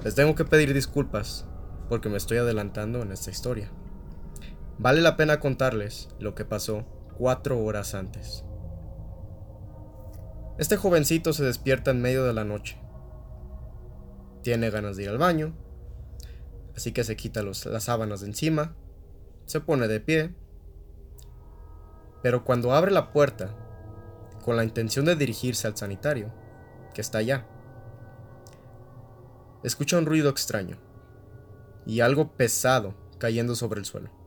Les 0.04 0.16
tengo 0.16 0.36
que 0.36 0.46
pedir 0.46 0.74
disculpas 0.74 1.46
porque 1.88 2.10
me 2.10 2.18
estoy 2.18 2.38
adelantando 2.38 3.02
en 3.02 3.12
esta 3.12 3.32
historia. 3.32 3.72
Vale 4.78 5.02
la 5.02 5.16
pena 5.16 5.40
contarles 5.40 6.10
lo 6.20 6.36
que 6.36 6.46
pasó 6.46 6.86
cuatro 7.18 7.64
horas 7.64 7.94
antes. 7.94 8.44
Este 10.58 10.78
jovencito 10.78 11.34
se 11.34 11.44
despierta 11.44 11.92
en 11.92 12.02
medio 12.02 12.26
de 12.26 12.34
la 12.34 12.44
noche. 12.44 12.78
Tiene 14.42 14.70
ganas 14.70 14.98
de 14.98 15.04
ir 15.04 15.10
al 15.10 15.18
baño, 15.18 15.56
así 16.76 16.92
que 16.92 17.04
se 17.04 17.16
quita 17.16 17.44
las 17.44 17.84
sábanas 17.84 18.22
de 18.22 18.28
encima, 18.28 18.76
se 19.46 19.62
pone 19.62 19.88
de 19.88 20.00
pie, 20.00 20.36
pero 22.22 22.44
cuando 22.44 22.74
abre 22.74 22.92
la 22.92 23.12
puerta, 23.12 23.56
con 24.44 24.58
la 24.58 24.64
intención 24.64 25.06
de 25.06 25.16
dirigirse 25.16 25.68
al 25.68 25.78
sanitario, 25.78 26.32
que 26.94 27.02
está 27.02 27.20
allá, 27.20 27.48
escucha 29.64 29.98
un 29.98 30.06
ruido 30.06 30.30
extraño 30.30 30.78
y 31.86 32.02
algo 32.02 32.34
pesado 32.34 32.96
cayendo 33.18 33.56
sobre 33.56 33.80
el 33.80 33.86
suelo. 33.86 34.23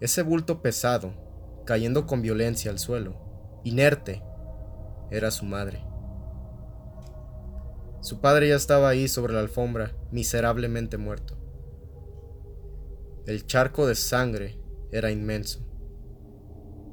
Ese 0.00 0.22
bulto 0.22 0.60
pesado, 0.60 1.14
cayendo 1.64 2.06
con 2.06 2.20
violencia 2.20 2.70
al 2.70 2.78
suelo, 2.78 3.60
inerte, 3.62 4.22
era 5.10 5.30
su 5.30 5.44
madre. 5.44 5.84
Su 8.00 8.20
padre 8.20 8.48
ya 8.48 8.56
estaba 8.56 8.88
ahí 8.88 9.08
sobre 9.08 9.32
la 9.32 9.40
alfombra, 9.40 9.92
miserablemente 10.10 10.98
muerto. 10.98 11.38
El 13.26 13.46
charco 13.46 13.86
de 13.86 13.94
sangre 13.94 14.58
era 14.90 15.10
inmenso 15.10 15.60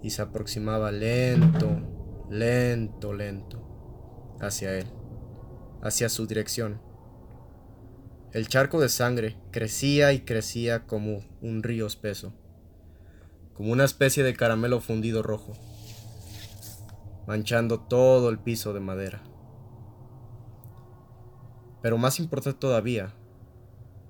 y 0.01 0.11
se 0.11 0.21
aproximaba 0.21 0.91
lento, 0.91 1.67
lento, 2.29 3.13
lento 3.13 4.37
hacia 4.39 4.77
él, 4.77 4.87
hacia 5.81 6.07
su 6.07 6.27
dirección. 6.27 6.81
El 8.31 8.47
charco 8.47 8.79
de 8.79 8.87
sangre 8.87 9.37
crecía 9.51 10.13
y 10.13 10.21
crecía 10.21 10.85
como 10.85 11.25
un 11.41 11.63
río 11.63 11.87
espeso 11.87 12.33
como 13.53 13.71
una 13.71 13.83
especie 13.83 14.23
de 14.23 14.33
caramelo 14.33 14.81
fundido 14.81 15.23
rojo, 15.23 15.53
manchando 17.27 17.79
todo 17.79 18.29
el 18.29 18.39
piso 18.39 18.73
de 18.73 18.79
madera. 18.79 19.23
Pero 21.81 21.97
más 21.97 22.19
importante 22.19 22.59
todavía, 22.59 23.13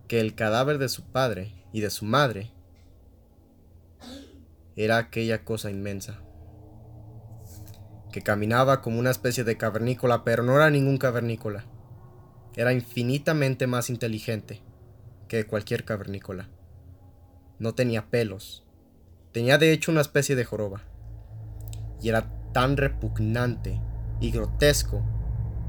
que 0.07 0.19
el 0.19 0.35
cadáver 0.35 0.77
de 0.77 0.89
su 0.89 1.03
padre 1.11 1.53
y 1.71 1.81
de 1.81 1.89
su 1.89 2.05
madre 2.05 2.51
era 4.75 4.97
aquella 4.97 5.43
cosa 5.43 5.71
inmensa, 5.71 6.21
que 8.11 8.21
caminaba 8.21 8.81
como 8.81 8.99
una 8.99 9.11
especie 9.11 9.43
de 9.43 9.57
cavernícola, 9.57 10.23
pero 10.23 10.43
no 10.43 10.55
era 10.55 10.69
ningún 10.69 10.97
cavernícola, 10.97 11.65
era 12.55 12.73
infinitamente 12.73 13.67
más 13.67 13.89
inteligente 13.89 14.61
que 15.27 15.45
cualquier 15.45 15.85
cavernícola. 15.85 16.49
No 17.59 17.73
tenía 17.73 18.09
pelos, 18.09 18.65
Tenía 19.31 19.57
de 19.57 19.71
hecho 19.71 19.91
una 19.91 20.01
especie 20.01 20.35
de 20.35 20.45
joroba. 20.45 20.81
Y 22.01 22.09
era 22.09 22.27
tan 22.53 22.77
repugnante 22.77 23.81
y 24.19 24.31
grotesco 24.31 25.03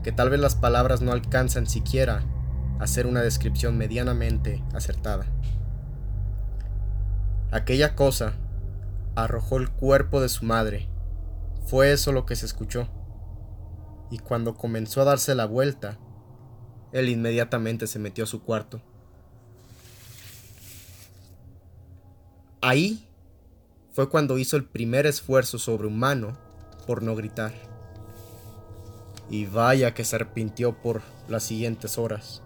que 0.03 0.13
tal 0.13 0.31
vez 0.31 0.41
las 0.41 0.57
palabras 0.57 1.01
no 1.01 1.13
alcanzan 1.13 1.67
siquiera 1.67 2.25
a 2.79 2.85
hacer 2.85 3.07
una 3.07 3.23
descripción 3.23 3.79
medianamente 3.79 4.65
acertada. 4.75 5.27
Aquella 7.53 7.95
cosa 7.95 8.33
arrojó 9.15 9.59
el 9.59 9.71
cuerpo 9.71 10.21
de 10.21 10.29
su 10.29 10.45
madre. 10.45 10.89
Fue 11.67 11.93
eso 11.93 12.13
lo 12.13 12.27
que 12.27 12.35
se 12.35 12.47
escuchó. 12.47 12.89
Y 14.11 14.19
cuando 14.19 14.55
comenzó 14.55 15.03
a 15.03 15.05
darse 15.05 15.35
la 15.35 15.47
vuelta, 15.47 15.99
él 16.93 17.09
inmediatamente 17.09 17.87
se 17.87 17.99
metió 17.99 18.25
a 18.25 18.27
su 18.27 18.43
cuarto. 18.43 18.83
Ahí 22.61 23.09
fue 23.93 24.09
cuando 24.09 24.39
hizo 24.39 24.57
el 24.57 24.65
primer 24.65 25.07
esfuerzo 25.07 25.59
sobrehumano 25.59 26.39
por 26.87 27.03
no 27.03 27.15
gritar. 27.15 27.53
Y 29.29 29.47
vaya 29.47 29.95
que 29.95 30.05
se 30.05 30.17
arrepintió 30.17 30.81
por 30.81 31.03
las 31.29 31.43
siguientes 31.43 31.99
horas. 31.99 32.43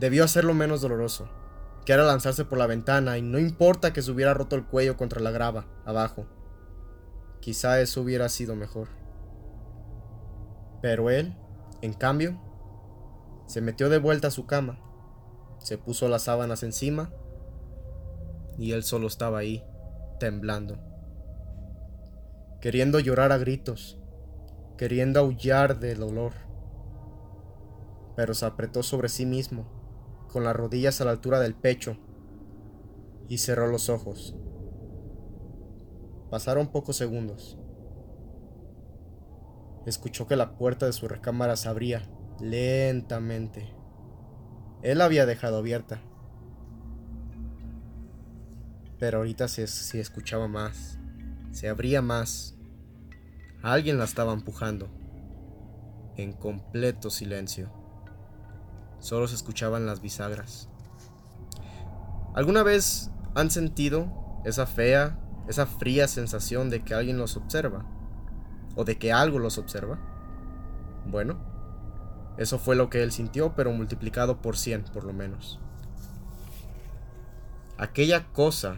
Debió 0.00 0.24
hacerlo 0.24 0.54
menos 0.54 0.80
doloroso, 0.80 1.28
que 1.84 1.92
era 1.92 2.04
lanzarse 2.04 2.44
por 2.44 2.58
la 2.58 2.66
ventana 2.66 3.16
y 3.16 3.22
no 3.22 3.38
importa 3.38 3.92
que 3.92 4.02
se 4.02 4.10
hubiera 4.10 4.34
roto 4.34 4.56
el 4.56 4.64
cuello 4.64 4.96
contra 4.96 5.20
la 5.20 5.30
grava 5.30 5.66
abajo. 5.84 6.26
Quizá 7.40 7.80
eso 7.80 8.02
hubiera 8.02 8.28
sido 8.28 8.56
mejor. 8.56 8.88
Pero 10.82 11.10
él, 11.10 11.34
en 11.80 11.92
cambio, 11.92 12.40
se 13.46 13.60
metió 13.60 13.88
de 13.88 13.98
vuelta 13.98 14.28
a 14.28 14.32
su 14.32 14.46
cama, 14.46 14.80
se 15.58 15.78
puso 15.78 16.08
las 16.08 16.24
sábanas 16.24 16.62
encima 16.62 17.10
y 18.58 18.72
él 18.72 18.84
solo 18.84 19.06
estaba 19.06 19.38
ahí, 19.38 19.64
temblando, 20.20 20.78
queriendo 22.60 22.98
llorar 23.00 23.32
a 23.32 23.38
gritos, 23.38 24.00
queriendo 24.76 25.20
aullar 25.20 25.78
de 25.78 25.94
dolor, 25.94 26.32
pero 28.16 28.34
se 28.34 28.46
apretó 28.46 28.82
sobre 28.82 29.08
sí 29.08 29.26
mismo, 29.26 29.66
con 30.32 30.44
las 30.44 30.56
rodillas 30.56 31.00
a 31.00 31.04
la 31.04 31.12
altura 31.12 31.40
del 31.40 31.54
pecho, 31.54 31.96
y 33.28 33.38
cerró 33.38 33.66
los 33.68 33.88
ojos. 33.88 34.34
Pasaron 36.30 36.68
pocos 36.68 36.96
segundos. 36.96 37.58
Escuchó 39.86 40.26
que 40.26 40.36
la 40.36 40.56
puerta 40.56 40.86
de 40.86 40.92
su 40.92 41.08
recámara 41.08 41.56
se 41.56 41.68
abría 41.68 42.02
lentamente. 42.40 43.72
Él 44.82 44.98
la 44.98 45.06
había 45.06 45.26
dejado 45.26 45.58
abierta. 45.58 46.02
Pero 48.98 49.18
ahorita 49.18 49.48
se, 49.48 49.66
se, 49.66 50.00
escuchaba 50.00 50.48
más. 50.48 50.98
Se 51.52 51.68
abría 51.68 52.02
más. 52.02 52.56
Alguien 53.62 53.98
la 53.98 54.04
estaba 54.04 54.32
empujando. 54.32 54.88
En 56.16 56.32
completo 56.32 57.10
silencio. 57.10 57.70
Solo 59.00 59.28
se 59.28 59.34
escuchaban 59.34 59.86
las 59.86 60.00
bisagras. 60.00 60.68
¿Alguna 62.34 62.62
vez 62.62 63.10
han 63.34 63.50
sentido 63.50 64.40
esa 64.44 64.66
fea, 64.66 65.18
esa 65.48 65.66
fría 65.66 66.08
sensación 66.08 66.70
de 66.70 66.84
que 66.84 66.94
alguien 66.94 67.18
los 67.18 67.36
observa? 67.36 67.86
¿O 68.76 68.84
de 68.84 68.98
que 68.98 69.12
algo 69.12 69.38
los 69.38 69.58
observa? 69.58 69.98
Bueno, 71.06 71.38
eso 72.36 72.58
fue 72.58 72.76
lo 72.76 72.90
que 72.90 73.02
él 73.02 73.10
sintió, 73.10 73.54
pero 73.56 73.72
multiplicado 73.72 74.40
por 74.40 74.56
100 74.56 74.84
por 74.92 75.04
lo 75.04 75.12
menos. 75.12 75.58
Aquella 77.76 78.26
cosa 78.32 78.76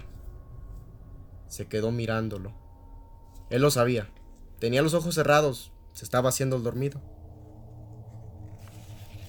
se 1.51 1.67
quedó 1.67 1.91
mirándolo. 1.91 2.53
Él 3.51 3.61
lo 3.61 3.71
sabía. 3.71 4.09
Tenía 4.61 4.83
los 4.83 4.95
ojos 4.95 5.17
cerrados. 5.17 5.73
Se 5.93 6.05
estaba 6.05 6.29
haciendo 6.29 6.57
el 6.57 6.63
dormido. 6.63 7.03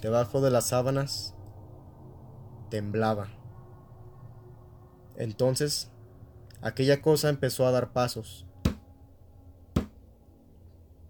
Debajo 0.02 0.40
de 0.40 0.52
las 0.52 0.68
sábanas 0.68 1.34
temblaba. 2.70 3.28
Entonces, 5.18 5.92
aquella 6.62 7.02
cosa 7.02 7.30
empezó 7.30 7.66
a 7.66 7.72
dar 7.72 7.92
pasos. 7.92 8.46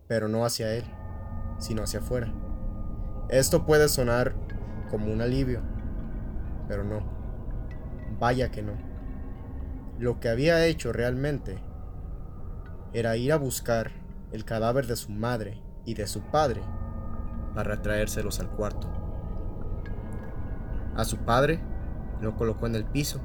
Pero 0.08 0.30
no 0.30 0.46
hacia 0.46 0.74
él, 0.74 0.86
sino 1.60 1.84
hacia 1.84 2.00
afuera. 2.00 2.34
Esto 3.30 3.66
puede 3.66 3.90
sonar 3.90 4.34
como 4.90 5.12
un 5.12 5.22
alivio, 5.22 5.62
pero 6.70 6.86
no. 6.86 7.02
Vaya 8.18 8.50
que 8.50 8.62
no. 8.62 8.91
Lo 10.02 10.20
que 10.20 10.30
había 10.30 10.66
hecho 10.66 10.92
realmente 10.92 11.60
era 12.92 13.18
ir 13.18 13.32
a 13.32 13.38
buscar 13.38 13.92
el 14.32 14.46
cadáver 14.46 14.88
de 14.88 14.96
su 14.96 15.12
madre 15.12 15.62
y 15.86 15.94
de 15.94 16.08
su 16.08 16.22
padre 16.22 16.64
para 17.54 17.84
traérselos 17.84 18.40
al 18.40 18.50
cuarto. 18.50 18.90
A 20.96 21.06
su 21.06 21.18
padre 21.18 21.60
lo 22.20 22.36
colocó 22.36 22.66
en 22.66 22.74
el 22.74 22.84
piso 22.84 23.22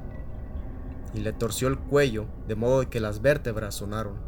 y 1.15 1.21
le 1.21 1.33
torció 1.33 1.67
el 1.67 1.79
cuello 1.79 2.27
de 2.47 2.53
modo 2.53 2.87
que 2.87 2.99
las 2.99 3.23
vértebras 3.23 3.73
sonaron. 3.73 4.19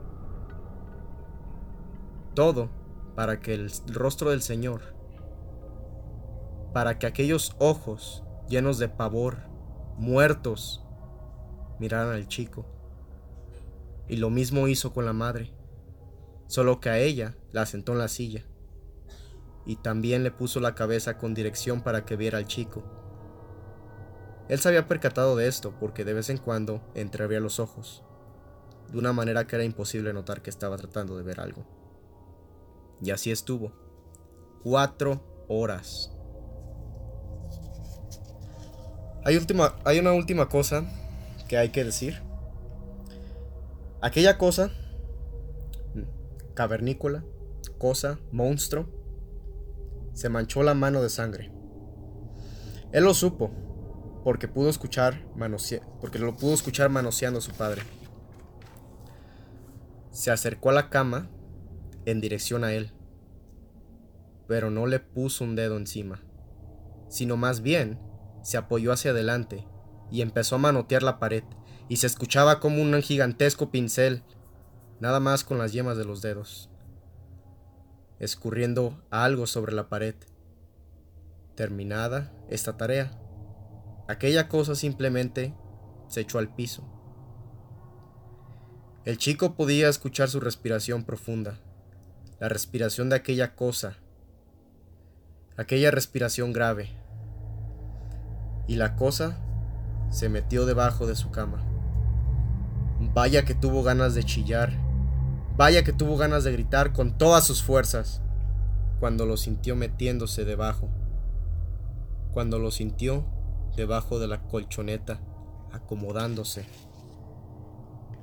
Todo 2.33 2.71
para 3.13 3.41
que 3.41 3.53
el 3.53 3.71
rostro 3.93 4.31
del 4.31 4.41
Señor 4.41 4.95
para 6.73 6.97
que 6.97 7.05
aquellos 7.05 7.55
ojos 7.59 8.23
llenos 8.47 8.79
de 8.79 8.89
pavor, 8.89 9.37
muertos, 9.97 10.83
miraran 11.79 12.13
al 12.13 12.27
chico. 12.27 12.65
Y 14.07 14.17
lo 14.17 14.29
mismo 14.29 14.67
hizo 14.67 14.93
con 14.93 15.05
la 15.05 15.13
madre, 15.13 15.53
solo 16.47 16.79
que 16.79 16.89
a 16.89 16.99
ella 16.99 17.35
la 17.51 17.65
sentó 17.65 17.93
en 17.93 17.99
la 17.99 18.07
silla. 18.07 18.43
Y 19.65 19.75
también 19.77 20.23
le 20.23 20.31
puso 20.31 20.59
la 20.59 20.75
cabeza 20.75 21.17
con 21.17 21.33
dirección 21.33 21.81
para 21.81 22.05
que 22.05 22.15
viera 22.15 22.37
al 22.37 22.45
chico. 22.45 22.83
Él 24.47 24.59
se 24.59 24.67
había 24.67 24.87
percatado 24.87 25.35
de 25.35 25.47
esto 25.47 25.75
porque 25.79 26.05
de 26.05 26.13
vez 26.13 26.29
en 26.29 26.39
cuando 26.39 26.81
entreabría 26.95 27.39
los 27.39 27.59
ojos, 27.59 28.03
de 28.91 28.97
una 28.97 29.13
manera 29.13 29.45
que 29.45 29.55
era 29.55 29.63
imposible 29.63 30.11
notar 30.11 30.41
que 30.41 30.49
estaba 30.49 30.75
tratando 30.77 31.15
de 31.15 31.23
ver 31.23 31.39
algo. 31.39 31.65
Y 33.01 33.11
así 33.11 33.31
estuvo. 33.31 33.71
Cuatro 34.63 35.45
horas. 35.47 36.11
Hay, 39.23 39.37
última, 39.37 39.75
hay 39.85 39.99
una 39.99 40.13
última 40.13 40.49
cosa 40.49 40.83
que 41.49 41.57
hay 41.57 41.69
que 41.69 41.83
decir. 41.83 42.21
Aquella 44.01 44.37
cosa, 44.37 44.71
cavernícola, 46.53 47.25
cosa, 47.77 48.19
monstruo, 48.31 48.87
se 50.13 50.29
manchó 50.29 50.63
la 50.63 50.75
mano 50.75 51.01
de 51.01 51.09
sangre. 51.09 51.51
Él 52.93 53.03
lo 53.03 53.13
supo, 53.13 53.51
porque 54.23 54.47
pudo 54.47 54.69
escuchar 54.69 55.25
porque 55.99 56.19
lo 56.19 56.37
pudo 56.37 56.53
escuchar 56.53 56.89
manoseando 56.89 57.39
a 57.39 57.41
su 57.41 57.51
padre. 57.51 57.81
Se 60.11 60.31
acercó 60.31 60.69
a 60.69 60.73
la 60.73 60.89
cama 60.89 61.29
en 62.05 62.21
dirección 62.21 62.63
a 62.63 62.73
él, 62.73 62.93
pero 64.47 64.69
no 64.69 64.85
le 64.85 64.99
puso 64.99 65.43
un 65.43 65.55
dedo 65.55 65.77
encima, 65.77 66.21
sino 67.09 67.37
más 67.37 67.61
bien 67.61 67.99
se 68.43 68.57
apoyó 68.57 68.91
hacia 68.91 69.11
adelante 69.11 69.65
y 70.11 70.21
empezó 70.21 70.55
a 70.55 70.59
manotear 70.59 71.03
la 71.03 71.19
pared, 71.19 71.43
y 71.87 71.97
se 71.97 72.07
escuchaba 72.07 72.59
como 72.59 72.81
un 72.81 73.01
gigantesco 73.01 73.71
pincel, 73.71 74.23
nada 74.99 75.19
más 75.19 75.43
con 75.43 75.57
las 75.57 75.73
yemas 75.73 75.97
de 75.97 76.05
los 76.05 76.21
dedos, 76.21 76.69
escurriendo 78.19 79.01
algo 79.09 79.47
sobre 79.47 79.73
la 79.73 79.89
pared. 79.89 80.15
Terminada 81.55 82.31
esta 82.49 82.77
tarea, 82.77 83.11
aquella 84.07 84.47
cosa 84.47 84.75
simplemente 84.75 85.53
se 86.07 86.21
echó 86.21 86.39
al 86.39 86.53
piso. 86.53 86.87
El 89.05 89.17
chico 89.17 89.55
podía 89.55 89.89
escuchar 89.89 90.29
su 90.29 90.39
respiración 90.39 91.03
profunda, 91.03 91.59
la 92.39 92.49
respiración 92.49 93.09
de 93.09 93.15
aquella 93.15 93.55
cosa, 93.55 93.97
aquella 95.57 95.91
respiración 95.91 96.53
grave, 96.53 96.91
y 98.67 98.75
la 98.75 98.95
cosa 98.95 99.41
se 100.09 100.29
metió 100.29 100.65
debajo 100.65 101.07
de 101.07 101.15
su 101.15 101.31
cama. 101.31 101.63
Vaya 103.13 103.45
que 103.45 103.55
tuvo 103.55 103.83
ganas 103.83 104.15
de 104.15 104.23
chillar, 104.23 104.71
vaya 105.55 105.83
que 105.83 105.93
tuvo 105.93 106.17
ganas 106.17 106.43
de 106.43 106.51
gritar 106.51 106.93
con 106.93 107.17
todas 107.17 107.43
sus 107.43 107.63
fuerzas 107.63 108.21
cuando 108.99 109.25
lo 109.25 109.37
sintió 109.37 109.75
metiéndose 109.75 110.45
debajo, 110.45 110.89
cuando 112.33 112.59
lo 112.59 112.71
sintió 112.71 113.25
debajo 113.75 114.19
de 114.19 114.27
la 114.27 114.41
colchoneta, 114.41 115.19
acomodándose. 115.71 116.65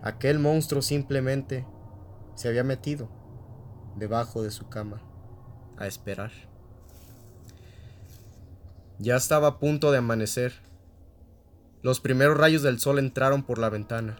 Aquel 0.03 0.39
monstruo 0.39 0.83
simplemente 0.83 1.67
se 2.35 2.49
había 2.49 2.63
metido 2.63 3.09
debajo 3.97 4.43
de 4.43 4.51
su 4.51 4.69
cama 4.69 5.01
a 5.79 5.87
esperar. 5.87 6.33
Ya 8.99 9.17
estaba 9.17 9.49
a 9.49 9.59
punto 9.59 9.91
de 9.91 9.99
amanecer. 9.99 10.66
Los 11.87 12.01
primeros 12.01 12.37
rayos 12.37 12.63
del 12.63 12.81
sol 12.81 12.99
entraron 12.99 13.45
por 13.45 13.59
la 13.59 13.71
ventana. 13.71 14.17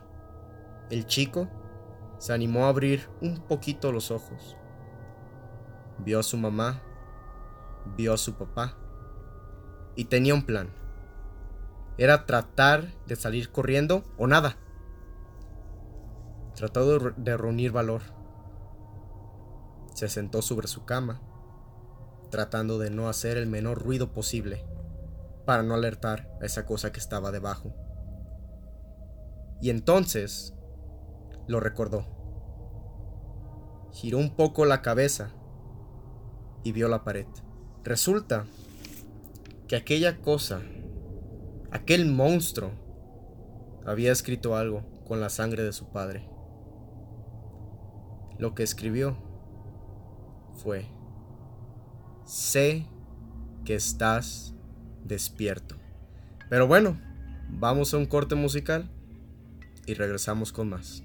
El 0.89 1.05
chico 1.05 1.49
se 2.17 2.33
animó 2.33 2.67
a 2.67 2.69
abrir 2.69 3.09
un 3.21 3.41
poquito 3.41 3.91
los 3.91 4.13
ojos. 4.13 4.57
Vio 5.99 6.21
a 6.21 6.23
su 6.23 6.37
mamá, 6.37 6.81
vio 7.97 8.15
a 8.15 8.19
su 8.19 8.35
papá 8.35 8.77
y 9.97 10.05
tenía 10.05 10.33
un 10.33 10.47
plan. 10.47 10.71
Era 11.99 12.25
tratar 12.25 12.85
de 13.09 13.17
salir 13.17 13.51
corriendo 13.51 14.05
o 14.17 14.29
nada. 14.29 14.59
Trató 16.55 17.01
de 17.17 17.37
reunir 17.37 17.73
valor. 17.73 18.03
Se 19.93 20.09
sentó 20.09 20.41
sobre 20.41 20.69
su 20.69 20.85
cama 20.85 21.21
tratando 22.31 22.79
de 22.79 22.91
no 22.91 23.09
hacer 23.09 23.37
el 23.37 23.49
menor 23.49 23.83
ruido 23.83 24.13
posible 24.13 24.65
para 25.47 25.63
no 25.63 25.75
alertar 25.75 26.29
a 26.43 26.45
esa 26.45 26.67
cosa 26.67 26.93
que 26.93 27.01
estaba 27.01 27.31
debajo. 27.31 27.75
Y 29.63 29.71
entonces 29.71 30.55
lo 31.47 31.61
recordó. 31.61 32.05
Giró 33.93 34.19
un 34.19 34.37
poco 34.37 34.67
la 34.67 34.83
cabeza 34.83 35.31
y 36.63 36.73
vio 36.73 36.89
la 36.89 37.05
pared. 37.05 37.27
Resulta 37.85 38.45
que 39.69 39.77
aquella 39.77 40.21
cosa, 40.21 40.61
aquel 41.71 42.07
monstruo, 42.07 42.73
había 43.87 44.11
escrito 44.11 44.57
algo 44.57 44.83
con 45.07 45.21
la 45.21 45.31
sangre 45.31 45.63
de 45.63 45.73
su 45.73 45.87
padre. 45.93 46.29
Lo 48.39 48.55
que 48.55 48.65
escribió 48.65 49.17
fue 50.57 50.87
Sé 52.25 52.89
que 53.65 53.77
estás 53.77 54.56
despierto. 55.07 55.77
Pero 56.49 56.67
bueno, 56.67 56.99
vamos 57.49 57.93
a 57.95 57.99
un 57.99 58.07
corte 58.07 58.35
musical 58.35 58.91
y 59.87 59.95
regresamos 59.95 60.53
con 60.53 60.69
más. 60.69 61.03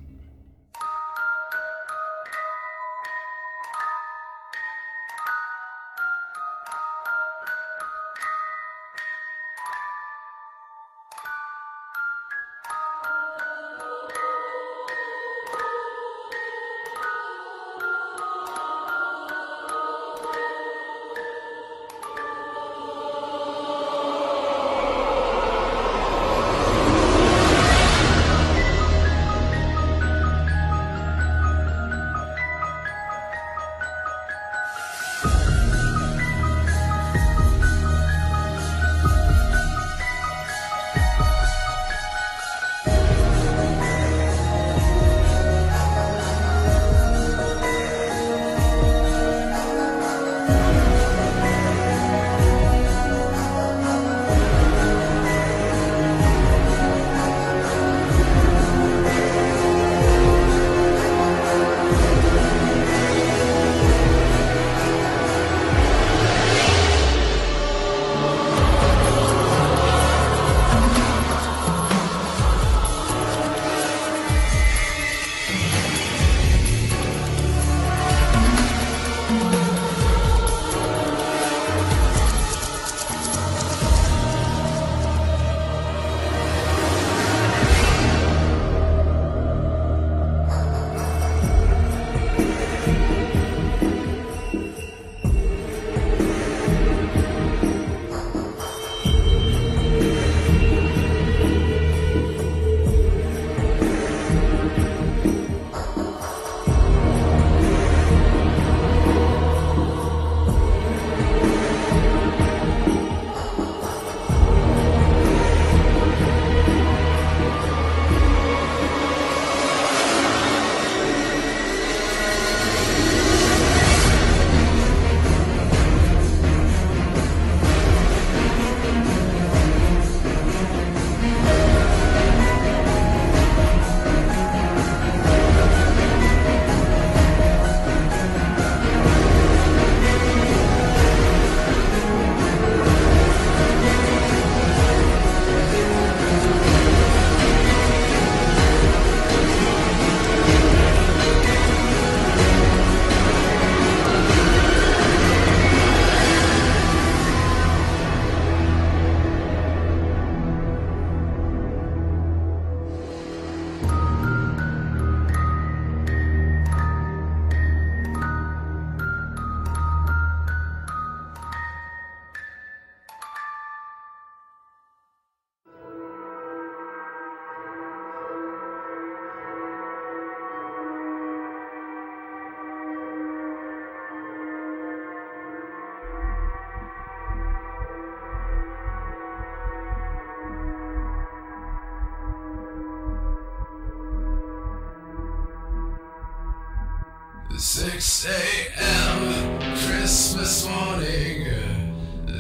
Six 198.02 198.26
a.m. 198.26 199.60
Christmas 199.86 200.68
morning. 200.68 201.46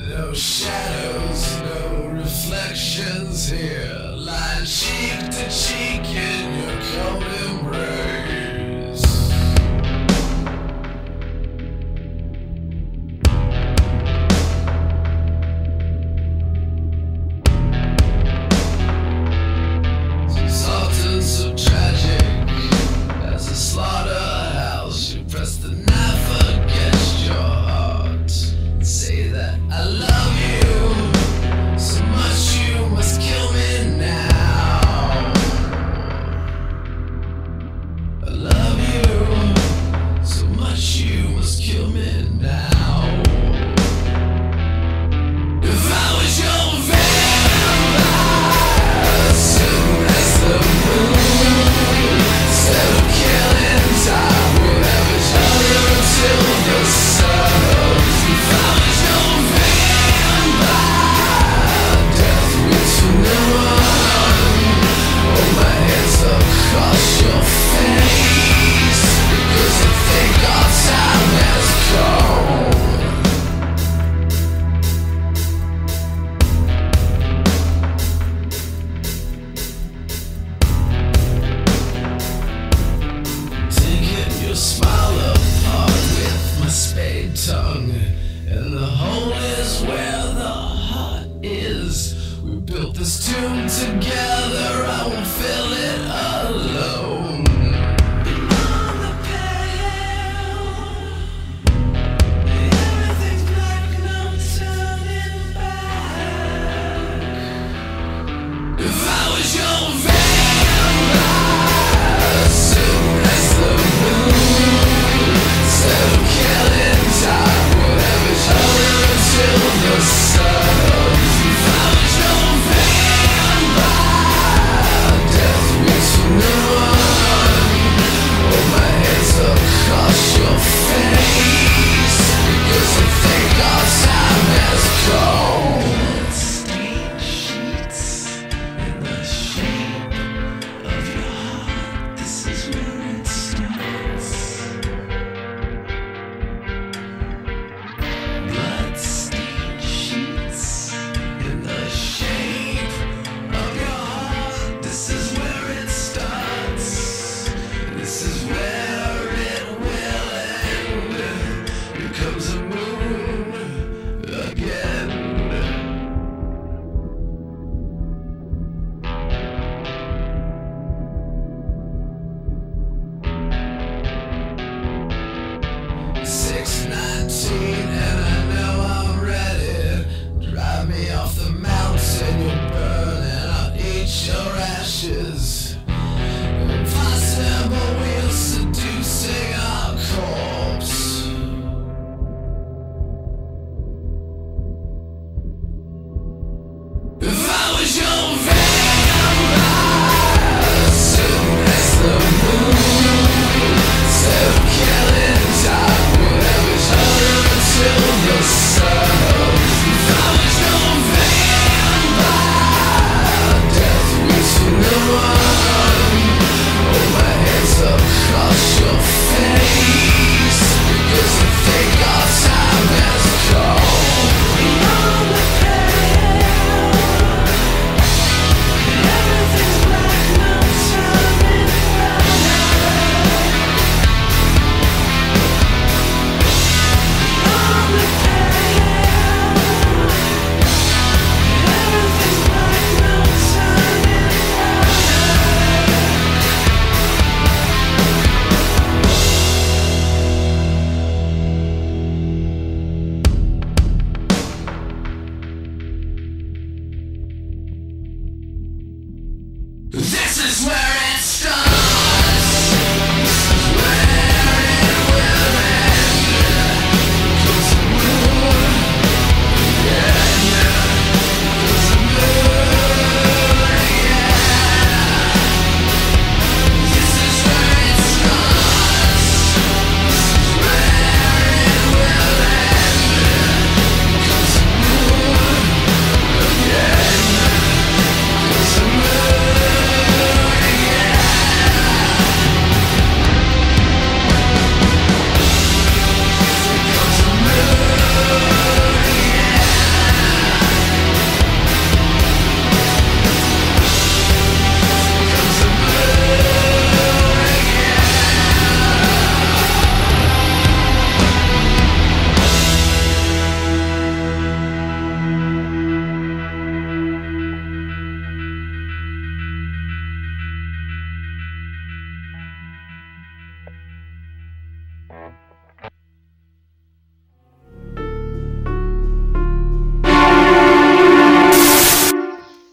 No 0.10 0.34
shadows, 0.34 1.62
no 1.62 2.08
reflections 2.08 3.47
here. 3.47 3.95
Lying 4.15 4.65
cheek 4.65 5.19
to 5.30 5.50
cheek 5.52 6.02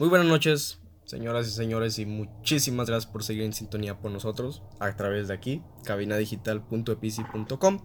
Muy 0.09 0.17
buenas 0.17 0.33
noches, 0.33 0.81
señoras 1.05 1.47
y 1.49 1.51
señores, 1.51 1.99
y 1.99 2.07
muchísimas 2.07 2.87
gracias 2.87 3.13
por 3.13 3.23
seguir 3.23 3.43
en 3.43 3.53
sintonía 3.53 4.01
por 4.01 4.11
nosotros 4.11 4.63
a 4.81 4.97
través 4.97 5.29
de 5.29 5.35
aquí, 5.35 5.63
cabinadigital.epici.com. 5.85 7.81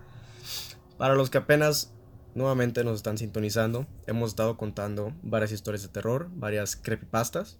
Para 0.98 1.16
los 1.16 1.30
que 1.30 1.40
apenas 1.40 1.94
nuevamente 2.34 2.86
nos 2.86 2.96
están 2.96 3.18
sintonizando, 3.18 3.88
hemos 4.08 4.30
estado 4.30 4.56
contando 4.56 5.12
varias 5.22 5.52
historias 5.52 5.82
de 5.82 5.90
terror, 5.90 6.30
varias 6.34 6.78
creepypastas. 6.78 7.60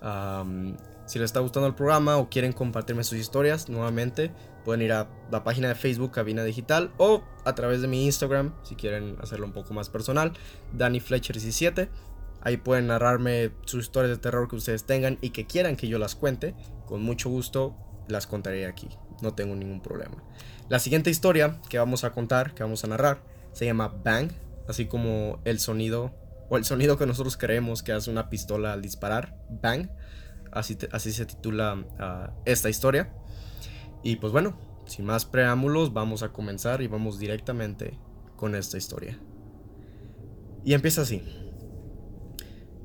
Am, 0.00 0.76
si 1.06 1.18
les 1.18 1.26
está 1.26 1.40
gustando 1.40 1.66
el 1.66 1.74
programa 1.74 2.18
o 2.18 2.30
quieren 2.30 2.52
compartirme 2.52 3.02
sus 3.02 3.18
historias, 3.18 3.68
nuevamente 3.68 4.30
pueden 4.64 4.82
ir 4.82 4.92
a 4.92 5.10
la 5.32 5.42
página 5.42 5.66
de 5.66 5.74
Facebook 5.74 6.12
Cabina 6.12 6.44
Digital 6.44 6.92
o 6.98 7.24
a 7.44 7.56
través 7.56 7.82
de 7.82 7.88
mi 7.88 8.04
Instagram, 8.04 8.54
si 8.62 8.76
quieren 8.76 9.16
hacerlo 9.20 9.44
un 9.44 9.52
poco 9.52 9.74
más 9.74 9.88
personal, 9.88 10.34
Danny 10.72 11.00
Fletcher 11.00 11.34
17. 11.34 11.88
Ahí 12.40 12.56
pueden 12.56 12.86
narrarme 12.88 13.50
sus 13.64 13.84
historias 13.84 14.16
de 14.16 14.22
terror 14.22 14.48
que 14.48 14.56
ustedes 14.56 14.84
tengan 14.84 15.18
y 15.20 15.30
que 15.30 15.46
quieran 15.46 15.76
que 15.76 15.88
yo 15.88 15.98
las 15.98 16.14
cuente. 16.14 16.54
Con 16.86 17.02
mucho 17.02 17.28
gusto 17.28 17.76
las 18.08 18.26
contaré 18.26 18.66
aquí. 18.66 18.88
No 19.22 19.34
tengo 19.34 19.56
ningún 19.56 19.80
problema. 19.80 20.22
La 20.68 20.78
siguiente 20.78 21.10
historia 21.10 21.60
que 21.68 21.78
vamos 21.78 22.04
a 22.04 22.12
contar, 22.12 22.54
que 22.54 22.62
vamos 22.62 22.84
a 22.84 22.88
narrar, 22.88 23.22
se 23.52 23.64
llama 23.64 23.88
Bang. 23.88 24.30
Así 24.68 24.86
como 24.86 25.40
el 25.44 25.60
sonido, 25.60 26.14
o 26.48 26.56
el 26.56 26.64
sonido 26.64 26.98
que 26.98 27.06
nosotros 27.06 27.36
creemos 27.36 27.82
que 27.82 27.92
hace 27.92 28.10
una 28.10 28.30
pistola 28.30 28.72
al 28.72 28.82
disparar. 28.82 29.36
Bang. 29.48 29.90
Así, 30.52 30.78
así 30.92 31.12
se 31.12 31.26
titula 31.26 31.84
ah, 31.98 32.32
esta 32.44 32.68
historia. 32.68 33.12
Y 34.02 34.16
pues 34.16 34.32
bueno, 34.32 34.58
sin 34.86 35.04
más 35.04 35.24
preámbulos, 35.24 35.92
vamos 35.92 36.22
a 36.22 36.32
comenzar 36.32 36.82
y 36.82 36.86
vamos 36.86 37.18
directamente 37.18 37.98
con 38.36 38.54
esta 38.54 38.78
historia. 38.78 39.18
Y 40.64 40.74
empieza 40.74 41.02
así. 41.02 41.22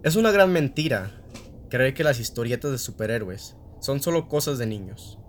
Es 0.03 0.15
una 0.15 0.31
gran 0.31 0.51
mentira 0.51 1.11
creer 1.69 1.93
que 1.93 2.03
las 2.03 2.19
historietas 2.19 2.71
de 2.71 2.79
superhéroes 2.79 3.55
son 3.81 4.01
solo 4.01 4.27
cosas 4.27 4.57
de 4.57 4.65
niños, 4.65 5.19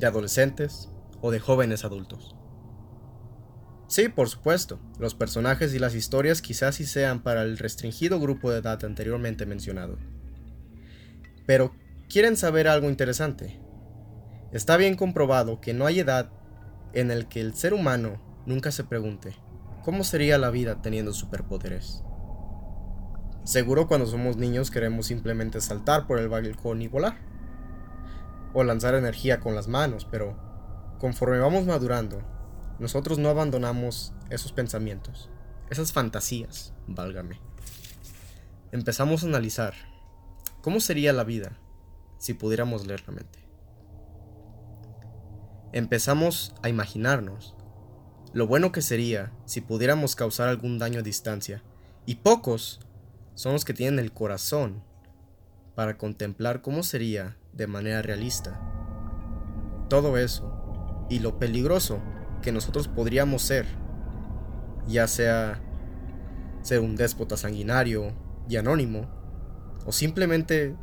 de 0.00 0.08
adolescentes 0.08 0.88
o 1.20 1.30
de 1.30 1.38
jóvenes 1.38 1.84
adultos. 1.84 2.34
Sí, 3.86 4.08
por 4.08 4.28
supuesto, 4.28 4.80
los 4.98 5.14
personajes 5.14 5.72
y 5.72 5.78
las 5.78 5.94
historias 5.94 6.42
quizás 6.42 6.74
sí 6.74 6.84
sean 6.84 7.22
para 7.22 7.42
el 7.42 7.58
restringido 7.58 8.18
grupo 8.18 8.50
de 8.50 8.58
edad 8.58 8.84
anteriormente 8.84 9.46
mencionado. 9.46 9.98
Pero, 11.46 11.76
¿quieren 12.08 12.36
saber 12.36 12.66
algo 12.66 12.90
interesante? 12.90 13.60
Está 14.50 14.76
bien 14.76 14.96
comprobado 14.96 15.60
que 15.60 15.74
no 15.74 15.86
hay 15.86 16.00
edad 16.00 16.32
en 16.92 17.12
el 17.12 17.28
que 17.28 17.40
el 17.40 17.54
ser 17.54 17.72
humano 17.72 18.42
nunca 18.46 18.72
se 18.72 18.82
pregunte, 18.82 19.36
¿cómo 19.84 20.02
sería 20.02 20.38
la 20.38 20.50
vida 20.50 20.82
teniendo 20.82 21.12
superpoderes? 21.12 22.02
Seguro 23.48 23.88
cuando 23.88 24.06
somos 24.06 24.36
niños 24.36 24.70
queremos 24.70 25.06
simplemente 25.06 25.62
saltar 25.62 26.06
por 26.06 26.18
el 26.18 26.28
balcón 26.28 26.82
y 26.82 26.86
volar. 26.86 27.16
O 28.52 28.62
lanzar 28.62 28.94
energía 28.94 29.40
con 29.40 29.54
las 29.54 29.68
manos, 29.68 30.04
pero 30.04 30.36
conforme 30.98 31.38
vamos 31.38 31.64
madurando, 31.64 32.20
nosotros 32.78 33.16
no 33.18 33.30
abandonamos 33.30 34.12
esos 34.28 34.52
pensamientos, 34.52 35.30
esas 35.70 35.94
fantasías, 35.94 36.74
válgame. 36.86 37.40
Empezamos 38.70 39.24
a 39.24 39.28
analizar 39.28 39.72
cómo 40.60 40.78
sería 40.78 41.14
la 41.14 41.24
vida 41.24 41.58
si 42.18 42.34
pudiéramos 42.34 42.86
leer 42.86 43.02
la 43.06 43.14
mente. 43.14 43.38
Empezamos 45.72 46.54
a 46.62 46.68
imaginarnos 46.68 47.56
lo 48.34 48.46
bueno 48.46 48.72
que 48.72 48.82
sería 48.82 49.32
si 49.46 49.62
pudiéramos 49.62 50.16
causar 50.16 50.48
algún 50.48 50.78
daño 50.78 50.98
a 51.00 51.02
distancia, 51.02 51.62
y 52.04 52.16
pocos 52.16 52.80
son 53.38 53.52
los 53.52 53.64
que 53.64 53.72
tienen 53.72 54.00
el 54.00 54.10
corazón 54.10 54.82
para 55.76 55.96
contemplar 55.96 56.60
cómo 56.60 56.82
sería 56.82 57.36
de 57.52 57.68
manera 57.68 58.02
realista. 58.02 58.60
Todo 59.88 60.18
eso 60.18 61.06
y 61.08 61.20
lo 61.20 61.38
peligroso 61.38 62.00
que 62.42 62.50
nosotros 62.50 62.88
podríamos 62.88 63.42
ser, 63.42 63.64
ya 64.88 65.06
sea 65.06 65.60
ser 66.62 66.80
un 66.80 66.96
déspota 66.96 67.36
sanguinario 67.36 68.12
y 68.48 68.56
anónimo, 68.56 69.06
o 69.86 69.92
simplemente 69.92 70.74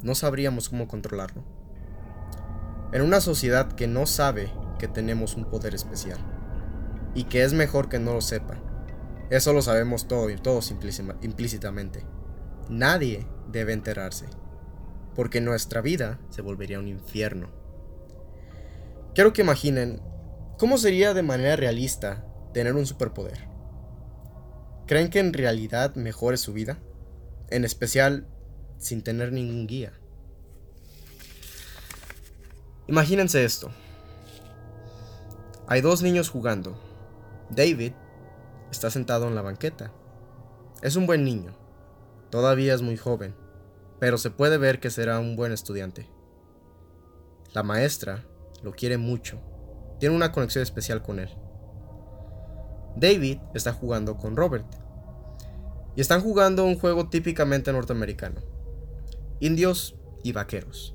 no 0.00 0.14
sabríamos 0.14 0.68
cómo 0.68 0.86
controlarlo. 0.86 1.42
En 2.92 3.02
una 3.02 3.20
sociedad 3.20 3.72
que 3.72 3.88
no 3.88 4.06
sabe 4.06 4.52
que 4.78 4.86
tenemos 4.86 5.34
un 5.34 5.44
poder 5.44 5.74
especial. 5.74 6.18
y 7.16 7.24
que 7.24 7.42
es 7.42 7.52
mejor 7.52 7.88
que 7.88 7.98
no 7.98 8.12
lo 8.12 8.20
sepa. 8.20 8.69
Eso 9.30 9.52
lo 9.52 9.62
sabemos 9.62 10.08
todo 10.08 10.28
todos 10.36 10.72
implícitamente. 10.72 12.04
Nadie 12.68 13.26
debe 13.50 13.72
enterarse, 13.72 14.26
porque 15.14 15.40
nuestra 15.40 15.80
vida 15.80 16.18
se 16.30 16.42
volvería 16.42 16.80
un 16.80 16.88
infierno. 16.88 17.48
Quiero 19.14 19.32
que 19.32 19.42
imaginen 19.42 20.02
cómo 20.58 20.78
sería 20.78 21.14
de 21.14 21.22
manera 21.22 21.56
realista 21.56 22.24
tener 22.52 22.74
un 22.74 22.86
superpoder. 22.86 23.48
¿Creen 24.86 25.10
que 25.10 25.20
en 25.20 25.32
realidad 25.32 25.94
mejore 25.94 26.36
su 26.36 26.52
vida? 26.52 26.78
En 27.48 27.64
especial 27.64 28.26
sin 28.78 29.02
tener 29.02 29.32
ningún 29.32 29.68
guía. 29.68 29.92
Imagínense 32.88 33.44
esto. 33.44 33.70
Hay 35.68 35.80
dos 35.80 36.02
niños 36.02 36.28
jugando. 36.28 36.76
David 37.50 37.92
está 38.70 38.90
sentado 38.90 39.28
en 39.28 39.34
la 39.34 39.42
banqueta. 39.42 39.92
Es 40.82 40.96
un 40.96 41.06
buen 41.06 41.24
niño. 41.24 41.54
Todavía 42.30 42.74
es 42.74 42.82
muy 42.82 42.96
joven, 42.96 43.34
pero 43.98 44.18
se 44.18 44.30
puede 44.30 44.56
ver 44.56 44.80
que 44.80 44.90
será 44.90 45.18
un 45.18 45.36
buen 45.36 45.52
estudiante. 45.52 46.08
La 47.52 47.62
maestra 47.62 48.24
lo 48.62 48.72
quiere 48.72 48.98
mucho. 48.98 49.40
Tiene 49.98 50.14
una 50.14 50.32
conexión 50.32 50.62
especial 50.62 51.02
con 51.02 51.18
él. 51.18 51.28
David 52.96 53.38
está 53.54 53.72
jugando 53.72 54.16
con 54.16 54.36
Robert. 54.36 54.66
Y 55.96 56.00
están 56.00 56.20
jugando 56.20 56.64
un 56.64 56.78
juego 56.78 57.08
típicamente 57.08 57.72
norteamericano. 57.72 58.40
Indios 59.40 59.96
y 60.22 60.32
vaqueros. 60.32 60.94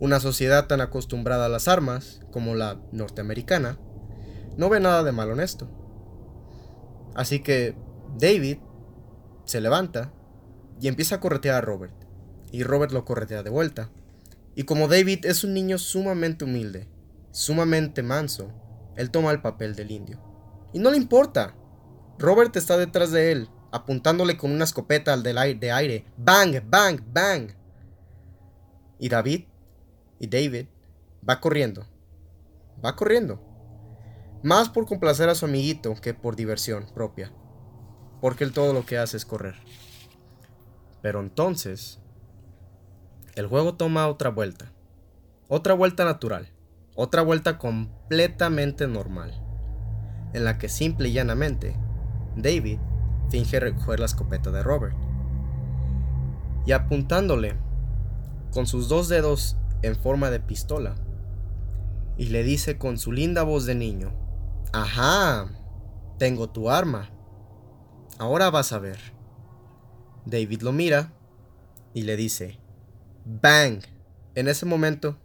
Una 0.00 0.18
sociedad 0.20 0.66
tan 0.66 0.80
acostumbrada 0.80 1.46
a 1.46 1.48
las 1.50 1.68
armas 1.68 2.20
como 2.32 2.54
la 2.54 2.80
norteamericana 2.90 3.78
no 4.56 4.68
ve 4.68 4.80
nada 4.80 5.04
de 5.04 5.12
malo 5.12 5.32
en 5.32 5.40
esto. 5.40 5.81
Así 7.14 7.40
que 7.40 7.76
David 8.18 8.58
se 9.44 9.60
levanta 9.60 10.12
y 10.80 10.88
empieza 10.88 11.16
a 11.16 11.20
corretear 11.20 11.56
a 11.56 11.60
Robert. 11.60 11.94
Y 12.50 12.64
Robert 12.64 12.92
lo 12.92 13.04
corretea 13.04 13.42
de 13.42 13.50
vuelta. 13.50 13.90
Y 14.54 14.64
como 14.64 14.88
David 14.88 15.24
es 15.24 15.44
un 15.44 15.54
niño 15.54 15.78
sumamente 15.78 16.44
humilde, 16.44 16.88
sumamente 17.30 18.02
manso, 18.02 18.52
él 18.96 19.10
toma 19.10 19.30
el 19.30 19.40
papel 19.40 19.74
del 19.74 19.90
indio. 19.90 20.20
Y 20.72 20.78
no 20.78 20.90
le 20.90 20.96
importa. 20.96 21.54
Robert 22.18 22.54
está 22.56 22.76
detrás 22.76 23.10
de 23.10 23.32
él, 23.32 23.48
apuntándole 23.72 24.36
con 24.36 24.52
una 24.52 24.64
escopeta 24.64 25.12
al 25.12 25.22
de 25.22 25.72
aire. 25.72 26.04
Bang, 26.16 26.60
bang, 26.68 27.00
bang. 27.12 27.50
Y 28.98 29.08
David 29.08 29.44
y 30.18 30.26
David 30.26 30.66
va 31.28 31.40
corriendo. 31.40 31.86
Va 32.84 32.94
corriendo. 32.94 33.51
Más 34.42 34.68
por 34.68 34.86
complacer 34.86 35.28
a 35.28 35.34
su 35.34 35.44
amiguito 35.44 35.94
que 35.94 36.14
por 36.14 36.34
diversión 36.34 36.86
propia. 36.94 37.32
Porque 38.20 38.44
él 38.44 38.52
todo 38.52 38.72
lo 38.72 38.84
que 38.84 38.98
hace 38.98 39.16
es 39.16 39.24
correr. 39.24 39.54
Pero 41.00 41.20
entonces, 41.20 42.00
el 43.34 43.46
juego 43.46 43.74
toma 43.74 44.08
otra 44.08 44.30
vuelta. 44.30 44.72
Otra 45.48 45.74
vuelta 45.74 46.04
natural. 46.04 46.48
Otra 46.94 47.22
vuelta 47.22 47.56
completamente 47.58 48.88
normal. 48.88 49.40
En 50.32 50.44
la 50.44 50.58
que 50.58 50.68
simple 50.68 51.08
y 51.08 51.12
llanamente, 51.12 51.76
David 52.36 52.78
finge 53.30 53.60
recoger 53.60 54.00
la 54.00 54.06
escopeta 54.06 54.50
de 54.50 54.62
Robert. 54.62 54.96
Y 56.66 56.72
apuntándole 56.72 57.56
con 58.52 58.66
sus 58.66 58.88
dos 58.88 59.08
dedos 59.08 59.56
en 59.82 59.96
forma 59.96 60.30
de 60.30 60.40
pistola 60.40 60.94
y 62.16 62.26
le 62.26 62.42
dice 62.44 62.76
con 62.76 62.98
su 62.98 63.12
linda 63.12 63.42
voz 63.42 63.66
de 63.66 63.74
niño, 63.74 64.12
Ajá, 64.74 65.50
tengo 66.18 66.48
tu 66.48 66.70
arma. 66.70 67.10
Ahora 68.18 68.48
vas 68.48 68.72
a 68.72 68.78
ver. 68.78 68.98
David 70.24 70.62
lo 70.62 70.72
mira 70.72 71.12
y 71.92 72.02
le 72.02 72.16
dice, 72.16 72.58
Bang. 73.26 73.82
En 74.34 74.48
ese 74.48 74.64
momento, 74.64 75.18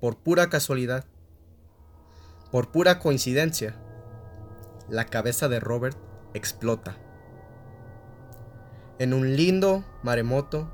por 0.00 0.18
pura 0.18 0.48
casualidad, 0.48 1.04
por 2.52 2.70
pura 2.70 3.00
coincidencia, 3.00 3.74
la 4.88 5.04
cabeza 5.06 5.48
de 5.48 5.58
Robert 5.58 5.98
explota. 6.32 6.96
En 9.00 9.12
un 9.12 9.34
lindo 9.34 9.84
maremoto 10.04 10.70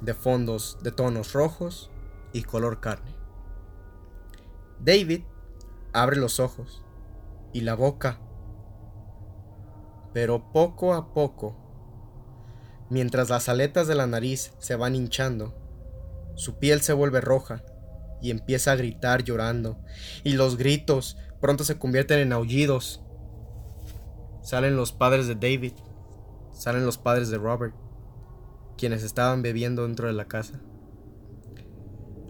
de 0.00 0.14
fondos 0.14 0.78
de 0.82 0.92
tonos 0.92 1.32
rojos 1.32 1.90
y 2.32 2.44
color 2.44 2.78
carne. 2.78 3.16
David 4.78 5.24
abre 5.92 6.18
los 6.18 6.38
ojos 6.38 6.84
y 7.52 7.60
la 7.60 7.74
boca, 7.74 8.20
pero 10.12 10.52
poco 10.52 10.94
a 10.94 11.12
poco, 11.12 11.56
mientras 12.90 13.30
las 13.30 13.48
aletas 13.48 13.86
de 13.86 13.94
la 13.94 14.06
nariz 14.06 14.52
se 14.58 14.76
van 14.76 14.94
hinchando, 14.94 15.54
su 16.34 16.58
piel 16.58 16.80
se 16.80 16.92
vuelve 16.92 17.20
roja 17.20 17.62
y 18.20 18.30
empieza 18.30 18.72
a 18.72 18.76
gritar 18.76 19.24
llorando, 19.24 19.78
y 20.24 20.32
los 20.34 20.56
gritos 20.56 21.16
pronto 21.40 21.64
se 21.64 21.78
convierten 21.78 22.20
en 22.20 22.32
aullidos. 22.32 23.02
Salen 24.42 24.76
los 24.76 24.92
padres 24.92 25.26
de 25.26 25.34
David, 25.34 25.72
salen 26.52 26.86
los 26.86 26.98
padres 26.98 27.30
de 27.30 27.38
Robert, 27.38 27.74
quienes 28.76 29.02
estaban 29.02 29.42
bebiendo 29.42 29.82
dentro 29.86 30.06
de 30.06 30.12
la 30.12 30.26
casa. 30.26 30.60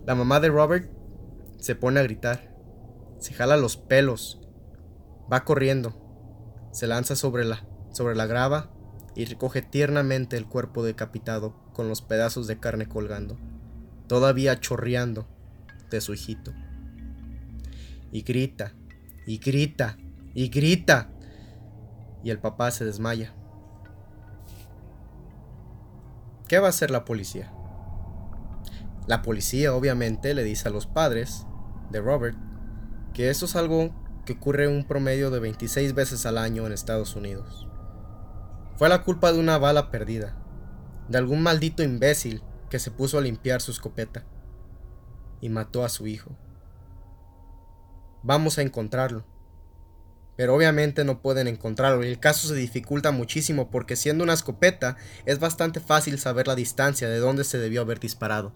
La 0.06 0.14
mamá 0.14 0.40
de 0.40 0.48
Robert 0.48 0.90
se 1.58 1.74
pone 1.74 2.00
a 2.00 2.02
gritar, 2.02 2.54
se 3.18 3.34
jala 3.34 3.56
los 3.56 3.76
pelos, 3.76 4.41
va 5.32 5.44
corriendo, 5.44 5.94
se 6.72 6.86
lanza 6.86 7.16
sobre 7.16 7.44
la, 7.44 7.66
sobre 7.90 8.14
la 8.14 8.26
grava 8.26 8.70
y 9.14 9.24
recoge 9.24 9.62
tiernamente 9.62 10.36
el 10.36 10.46
cuerpo 10.46 10.82
decapitado 10.82 11.54
con 11.72 11.88
los 11.88 12.02
pedazos 12.02 12.46
de 12.46 12.58
carne 12.58 12.86
colgando, 12.86 13.38
todavía 14.08 14.60
chorreando 14.60 15.26
de 15.90 16.00
su 16.00 16.12
hijito. 16.12 16.52
Y 18.10 18.22
grita, 18.22 18.74
y 19.26 19.38
grita, 19.38 19.96
y 20.34 20.48
grita. 20.48 21.10
Y 22.22 22.30
el 22.30 22.38
papá 22.38 22.70
se 22.70 22.84
desmaya. 22.84 23.34
¿Qué 26.46 26.58
va 26.58 26.66
a 26.66 26.70
hacer 26.70 26.90
la 26.90 27.04
policía? 27.04 27.52
La 29.06 29.22
policía 29.22 29.74
obviamente 29.74 30.34
le 30.34 30.44
dice 30.44 30.68
a 30.68 30.72
los 30.72 30.86
padres 30.86 31.46
de 31.90 32.00
Robert 32.00 32.36
que 33.14 33.30
esto 33.30 33.46
es 33.46 33.56
algo 33.56 33.90
que 34.24 34.34
ocurre 34.34 34.68
un 34.68 34.84
promedio 34.84 35.30
de 35.30 35.40
26 35.40 35.94
veces 35.94 36.26
al 36.26 36.38
año 36.38 36.66
en 36.66 36.72
Estados 36.72 37.16
Unidos. 37.16 37.66
Fue 38.76 38.88
la 38.88 39.02
culpa 39.02 39.32
de 39.32 39.38
una 39.38 39.58
bala 39.58 39.90
perdida, 39.90 40.36
de 41.08 41.18
algún 41.18 41.42
maldito 41.42 41.82
imbécil 41.82 42.42
que 42.70 42.78
se 42.78 42.90
puso 42.90 43.18
a 43.18 43.20
limpiar 43.20 43.60
su 43.60 43.70
escopeta 43.70 44.24
y 45.40 45.48
mató 45.48 45.84
a 45.84 45.88
su 45.88 46.06
hijo. 46.06 46.30
Vamos 48.22 48.58
a 48.58 48.62
encontrarlo. 48.62 49.24
Pero 50.36 50.54
obviamente 50.54 51.04
no 51.04 51.20
pueden 51.20 51.46
encontrarlo 51.46 52.02
y 52.02 52.08
el 52.08 52.18
caso 52.18 52.48
se 52.48 52.54
dificulta 52.54 53.10
muchísimo 53.10 53.70
porque 53.70 53.96
siendo 53.96 54.24
una 54.24 54.32
escopeta 54.32 54.96
es 55.26 55.38
bastante 55.38 55.78
fácil 55.78 56.18
saber 56.18 56.46
la 56.46 56.54
distancia 56.54 57.08
de 57.08 57.18
dónde 57.18 57.44
se 57.44 57.58
debió 57.58 57.82
haber 57.82 58.00
disparado 58.00 58.54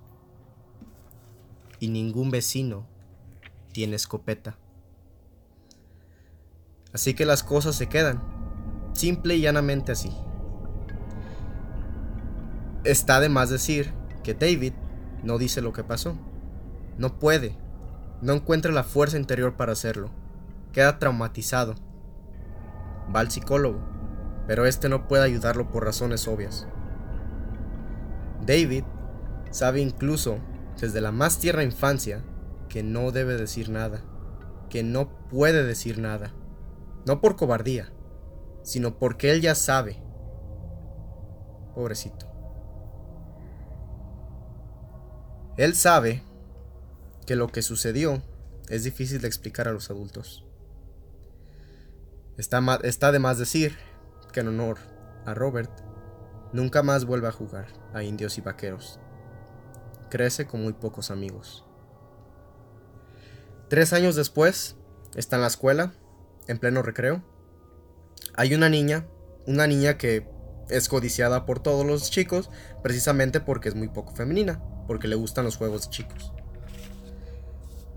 y 1.79 1.89
ningún 1.89 2.31
vecino 2.31 2.87
tiene 3.73 3.97
escopeta. 3.97 4.59
Así 6.97 7.12
que 7.12 7.26
las 7.26 7.42
cosas 7.42 7.76
se 7.76 7.90
quedan, 7.90 8.22
simple 8.94 9.36
y 9.36 9.42
llanamente 9.42 9.92
así. 9.92 10.11
Está 12.84 13.20
de 13.20 13.28
más 13.28 13.51
decir 13.51 13.92
que 14.24 14.32
David 14.32 14.72
no 15.22 15.36
dice 15.36 15.61
lo 15.61 15.74
que 15.74 15.84
pasó. 15.84 16.16
No 16.97 17.18
puede, 17.18 17.55
no 18.22 18.32
encuentra 18.32 18.72
la 18.72 18.82
fuerza 18.82 19.18
interior 19.18 19.57
para 19.57 19.72
hacerlo. 19.72 20.09
Queda 20.72 20.99
traumatizado. 20.99 21.74
Va 23.14 23.20
al 23.20 23.30
psicólogo, 23.30 23.78
pero 24.47 24.64
este 24.64 24.88
no 24.88 25.07
puede 25.07 25.24
ayudarlo 25.24 25.70
por 25.70 25.84
razones 25.84 26.26
obvias. 26.26 26.66
David 28.47 28.84
sabe 29.51 29.82
incluso 29.82 30.38
desde 30.80 31.03
la 31.03 31.12
más 31.12 31.40
tierna 31.40 31.62
infancia 31.62 32.22
que 32.70 32.82
no 32.82 33.12
debe 33.12 33.36
decir 33.36 33.68
nada, 33.68 34.01
que 34.70 34.82
no 34.82 35.11
puede 35.28 35.62
decir 35.62 35.99
nada, 35.99 36.32
no 37.07 37.21
por 37.21 37.37
cobardía, 37.37 37.93
sino 38.63 38.99
porque 38.99 39.31
él 39.31 39.41
ya 39.41 39.55
sabe. 39.55 40.03
Pobrecito. 41.75 42.27
Él 45.57 45.75
sabe 45.75 46.23
que 47.27 47.37
lo 47.37 47.49
que 47.49 47.63
sucedió 47.63 48.23
es 48.69 48.85
difícil 48.85 49.21
de 49.21 49.29
explicar 49.29 49.69
a 49.69 49.73
los 49.73 49.91
adultos. 49.91 50.45
Está, 52.37 52.61
está 52.83 53.13
de 53.13 53.19
más 53.19 53.39
decir 53.39 53.79
que 54.33 54.41
en 54.41 54.49
honor 54.49 54.79
a 55.25 55.33
Robert, 55.33 55.71
nunca 56.53 56.83
más 56.83 57.07
vuelve 57.07 57.29
a 57.29 57.33
jugar 57.33 57.69
a 57.95 58.03
indios 58.03 58.37
y 58.37 58.43
vaqueros 58.43 59.01
crece 60.09 60.47
con 60.47 60.63
muy 60.63 60.73
pocos 60.73 61.11
amigos. 61.11 61.65
Tres 63.69 63.93
años 63.93 64.17
después, 64.17 64.77
está 65.15 65.37
en 65.37 65.43
la 65.43 65.49
escuela 65.49 65.93
en 66.49 66.59
pleno 66.59 66.82
recreo, 66.82 67.22
hay 68.34 68.55
una 68.55 68.68
niña, 68.68 69.07
una 69.47 69.66
niña 69.66 69.99
que 69.99 70.28
es 70.68 70.88
codiciada 70.88 71.47
por 71.47 71.61
todos 71.61 71.86
los 71.86 72.11
chicos, 72.11 72.51
precisamente 72.82 73.40
porque 73.40 73.68
es 73.68 73.74
muy 73.74 73.88
poco 73.88 74.14
femenina, 74.14 74.62
porque 74.86 75.09
le 75.09 75.16
gustan 75.16 75.44
los 75.44 75.57
juegos 75.57 75.82
de 75.82 75.90
chicos. 75.90 76.32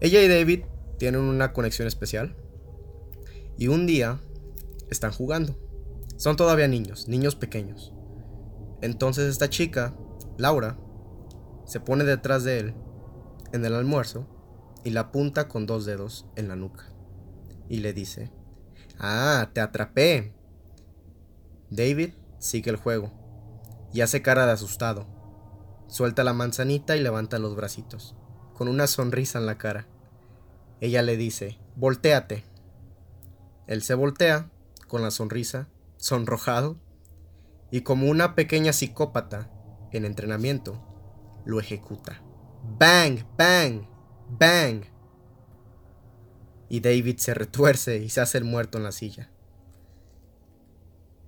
Ella 0.01 0.21
y 0.21 0.27
David 0.27 0.63
tienen 0.97 1.21
una 1.21 1.51
conexión 1.51 1.87
especial 1.87 2.35
y 3.57 3.67
un 3.67 3.85
día 3.85 4.19
están 4.89 5.11
jugando. 5.11 5.55
Son 6.17 6.35
todavía 6.35 6.67
niños, 6.67 7.07
niños 7.07 7.35
pequeños. 7.35 7.93
Entonces 8.81 9.29
esta 9.29 9.49
chica, 9.49 9.93
Laura, 10.37 10.77
se 11.65 11.79
pone 11.79 12.03
detrás 12.03 12.43
de 12.43 12.59
él 12.59 12.73
en 13.51 13.65
el 13.65 13.73
almuerzo 13.73 14.27
y 14.83 14.91
la 14.91 15.01
apunta 15.01 15.47
con 15.47 15.65
dos 15.65 15.85
dedos 15.85 16.25
en 16.35 16.47
la 16.47 16.55
nuca. 16.55 16.85
Y 17.67 17.79
le 17.79 17.93
dice, 17.93 18.31
Ah, 18.99 19.49
te 19.53 19.61
atrapé. 19.61 20.33
David 21.69 22.13
sigue 22.39 22.69
el 22.69 22.75
juego 22.75 23.11
y 23.93 24.01
hace 24.01 24.21
cara 24.21 24.45
de 24.45 24.51
asustado. 24.51 25.07
Suelta 25.87 26.23
la 26.23 26.33
manzanita 26.33 26.97
y 26.97 27.01
levanta 27.01 27.39
los 27.39 27.55
bracitos, 27.55 28.15
con 28.53 28.67
una 28.67 28.87
sonrisa 28.87 29.39
en 29.39 29.45
la 29.45 29.57
cara. 29.57 29.87
Ella 30.81 31.01
le 31.01 31.17
dice, 31.17 31.57
volteate. 31.75 32.43
Él 33.67 33.81
se 33.81 33.93
voltea, 33.93 34.49
con 34.87 35.01
la 35.01 35.11
sonrisa, 35.11 35.67
sonrojado, 35.97 36.77
y 37.71 37.81
como 37.81 38.07
una 38.07 38.35
pequeña 38.35 38.73
psicópata 38.73 39.49
en 39.91 40.05
entrenamiento, 40.05 40.83
lo 41.45 41.59
ejecuta. 41.59 42.21
Bang, 42.77 43.25
bang, 43.37 43.87
bang. 44.27 44.83
Y 46.69 46.81
David 46.81 47.17
se 47.17 47.33
retuerce 47.33 47.97
y 47.97 48.09
se 48.09 48.21
hace 48.21 48.37
el 48.37 48.43
muerto 48.43 48.77
en 48.77 48.83
la 48.83 48.91
silla. 48.91 49.29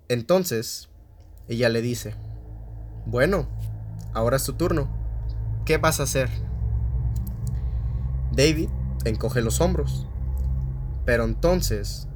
Entonces, 0.07 0.89
ella 1.47 1.69
le 1.69 1.81
dice, 1.81 2.15
bueno, 3.05 3.47
ahora 4.13 4.37
es 4.37 4.43
tu 4.43 4.53
turno. 4.53 4.89
¿Qué 5.65 5.77
vas 5.77 5.99
a 5.99 6.03
hacer? 6.03 6.29
David 8.31 8.69
encoge 9.05 9.41
los 9.41 9.61
hombros. 9.61 10.07
Pero 11.05 11.23
entonces, 11.23 12.07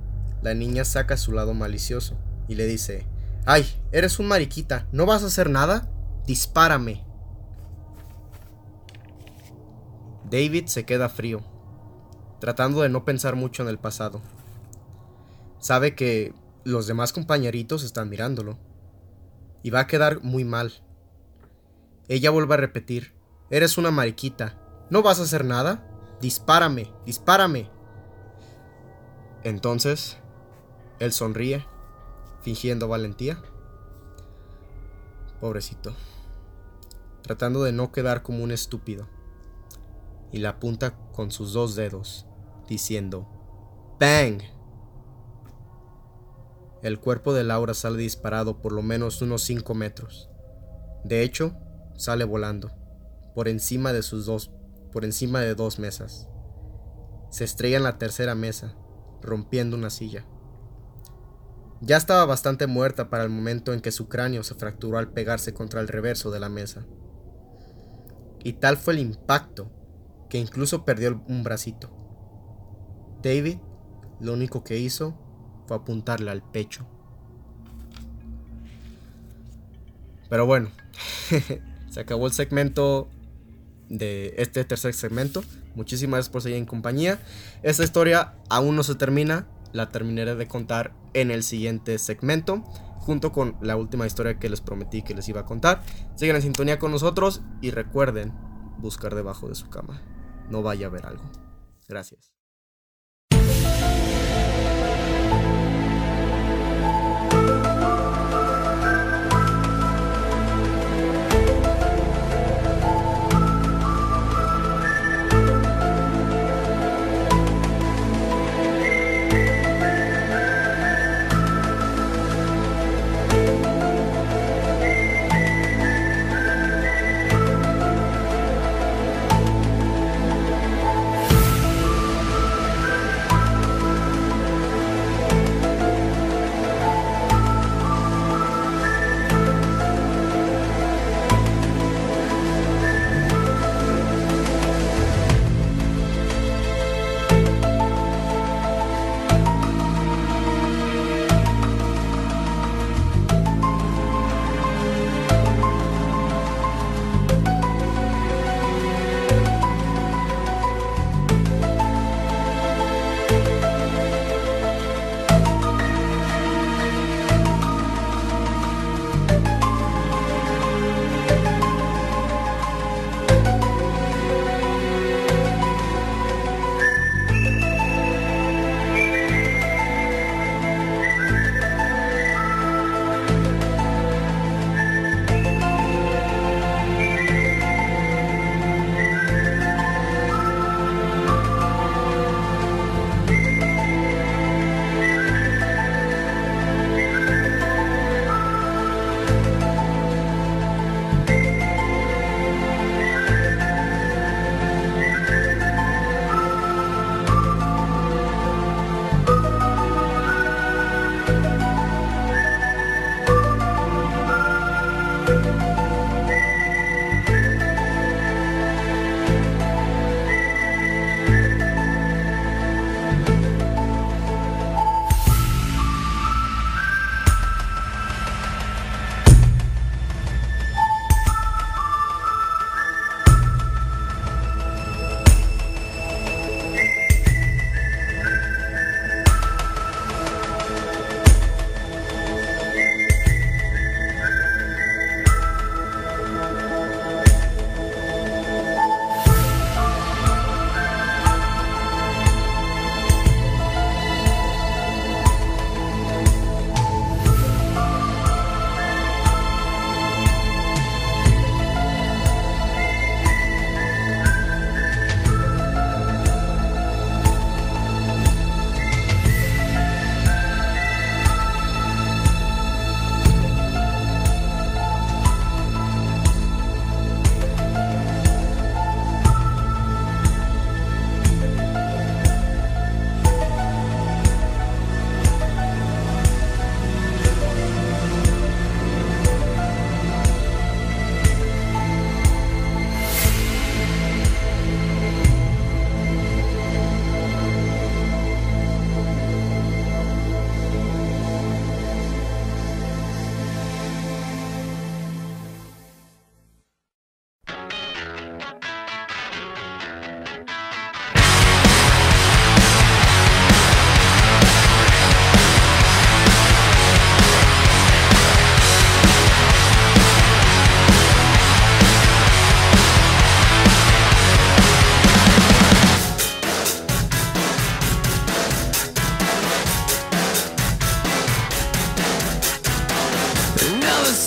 la 0.41 0.53
niña 0.53 0.85
saca 0.85 1.17
su 1.17 1.31
lado 1.31 1.53
malicioso 1.53 2.17
y 2.47 2.55
le 2.55 2.67
dice, 2.67 3.07
¡Ay, 3.45 3.65
eres 3.91 4.19
un 4.19 4.27
mariquita! 4.27 4.87
¿No 4.91 5.05
vas 5.05 5.23
a 5.23 5.27
hacer 5.27 5.49
nada? 5.49 5.87
Dispárame. 6.25 7.03
David 10.29 10.65
se 10.65 10.85
queda 10.85 11.09
frío, 11.09 11.43
tratando 12.45 12.83
de 12.83 12.89
no 12.89 13.05
pensar 13.05 13.35
mucho 13.35 13.63
en 13.63 13.69
el 13.69 13.79
pasado. 13.79 14.21
Sabe 15.57 15.95
que 15.95 16.31
los 16.63 16.85
demás 16.85 17.11
compañeritos 17.11 17.83
están 17.83 18.07
mirándolo 18.07 18.59
y 19.63 19.71
va 19.71 19.79
a 19.79 19.87
quedar 19.87 20.21
muy 20.21 20.43
mal. 20.43 20.71
Ella 22.07 22.29
vuelve 22.29 22.53
a 22.53 22.57
repetir, 22.57 23.15
eres 23.49 23.79
una 23.79 23.89
mariquita, 23.89 24.59
¿no 24.91 25.01
vas 25.01 25.19
a 25.19 25.23
hacer 25.23 25.43
nada? 25.43 25.89
Dispárame, 26.21 26.93
dispárame. 27.03 27.67
Entonces, 29.43 30.19
él 30.99 31.13
sonríe, 31.13 31.65
fingiendo 32.41 32.87
valentía. 32.87 33.41
Pobrecito, 35.41 35.95
tratando 37.23 37.63
de 37.63 37.71
no 37.71 37.91
quedar 37.91 38.21
como 38.21 38.43
un 38.43 38.51
estúpido. 38.51 39.07
Y 40.31 40.37
la 40.37 40.49
apunta 40.49 40.95
con 41.11 41.31
sus 41.31 41.53
dos 41.53 41.73
dedos, 41.73 42.27
diciendo, 42.67 43.27
¡Bang! 43.99 44.41
El 46.81 46.99
cuerpo 46.99 47.33
de 47.33 47.43
Laura 47.43 47.73
sale 47.73 47.97
disparado 47.97 48.61
por 48.61 48.71
lo 48.71 48.81
menos 48.81 49.21
unos 49.21 49.41
5 49.43 49.73
metros. 49.73 50.29
De 51.03 51.23
hecho, 51.23 51.55
sale 51.95 52.25
volando, 52.25 52.71
por 53.33 53.47
encima 53.47 53.93
de 53.93 54.03
sus 54.03 54.25
dos, 54.25 54.51
por 54.91 55.05
encima 55.05 55.41
de 55.41 55.55
dos 55.55 55.79
mesas. 55.79 56.27
Se 57.29 57.43
estrella 57.43 57.77
en 57.77 57.83
la 57.83 57.97
tercera 57.97 58.35
mesa, 58.35 58.75
rompiendo 59.21 59.75
una 59.77 59.89
silla. 59.89 60.25
Ya 61.81 61.97
estaba 61.97 62.25
bastante 62.25 62.67
muerta 62.67 63.09
para 63.09 63.23
el 63.23 63.29
momento 63.29 63.73
en 63.73 63.81
que 63.81 63.91
su 63.91 64.07
cráneo 64.07 64.43
se 64.43 64.55
fracturó 64.55 64.97
al 64.97 65.11
pegarse 65.11 65.53
contra 65.53 65.81
el 65.81 65.87
reverso 65.87 66.31
de 66.31 66.39
la 66.39 66.49
mesa. 66.49 66.85
Y 68.43 68.53
tal 68.53 68.77
fue 68.77 68.93
el 68.93 68.99
impacto 68.99 69.71
que 70.29 70.37
incluso 70.37 70.85
perdió 70.85 71.23
un 71.27 71.43
bracito. 71.43 71.94
David 73.25 73.57
lo 74.19 74.33
único 74.33 74.63
que 74.63 74.77
hizo 74.77 75.17
fue 75.67 75.77
apuntarle 75.77 76.29
al 76.29 76.43
pecho. 76.43 76.85
Pero 80.29 80.45
bueno, 80.45 80.69
se 81.89 81.99
acabó 81.99 82.27
el 82.27 82.33
segmento 82.33 83.09
de 83.89 84.35
este 84.37 84.63
tercer 84.63 84.93
segmento. 84.93 85.43
Muchísimas 85.75 86.17
gracias 86.17 86.31
por 86.31 86.41
seguir 86.43 86.57
en 86.57 86.65
compañía. 86.65 87.19
Esta 87.63 87.83
historia 87.83 88.35
aún 88.49 88.75
no 88.75 88.83
se 88.83 88.95
termina, 88.95 89.47
la 89.73 89.89
terminaré 89.89 90.35
de 90.35 90.47
contar 90.47 90.93
en 91.13 91.31
el 91.31 91.43
siguiente 91.43 91.97
segmento, 91.97 92.63
junto 92.97 93.31
con 93.31 93.57
la 93.61 93.75
última 93.75 94.07
historia 94.07 94.39
que 94.39 94.49
les 94.49 94.61
prometí 94.61 95.01
que 95.01 95.15
les 95.15 95.27
iba 95.29 95.41
a 95.41 95.45
contar. 95.45 95.81
Sigan 96.15 96.35
en 96.35 96.41
sintonía 96.43 96.79
con 96.79 96.91
nosotros 96.91 97.41
y 97.61 97.71
recuerden 97.71 98.33
buscar 98.77 99.15
debajo 99.15 99.49
de 99.49 99.55
su 99.55 99.69
cama. 99.69 100.01
No 100.49 100.61
vaya 100.61 100.87
a 100.87 100.89
haber 100.89 101.05
algo. 101.05 101.23
Gracias. 101.87 102.34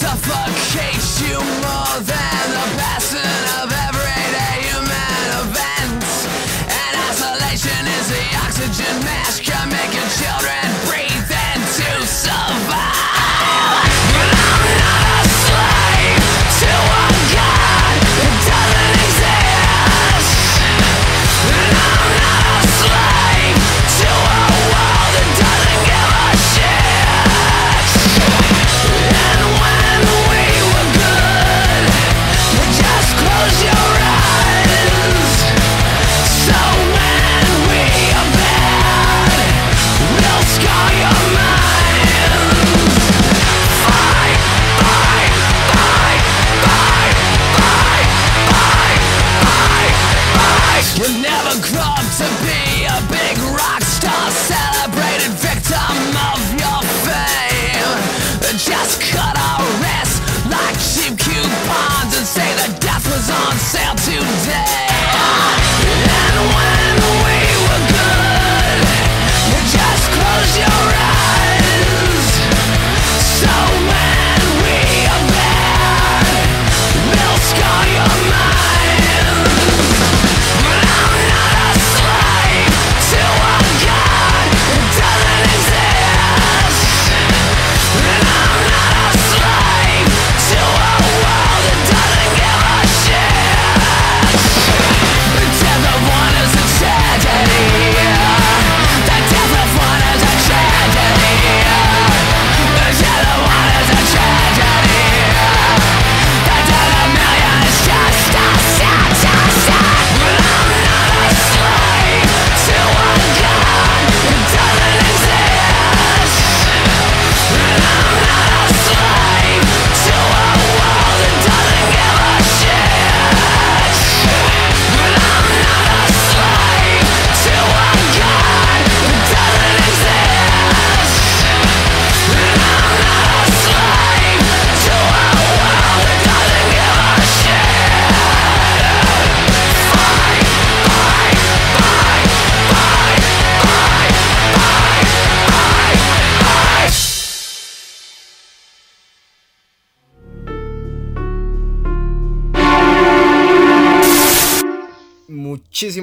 suffocates 0.01 1.21
you 1.23 1.35
more 1.35 2.01
than 2.03 2.47
a 2.55 2.67
passenger. 2.79 3.48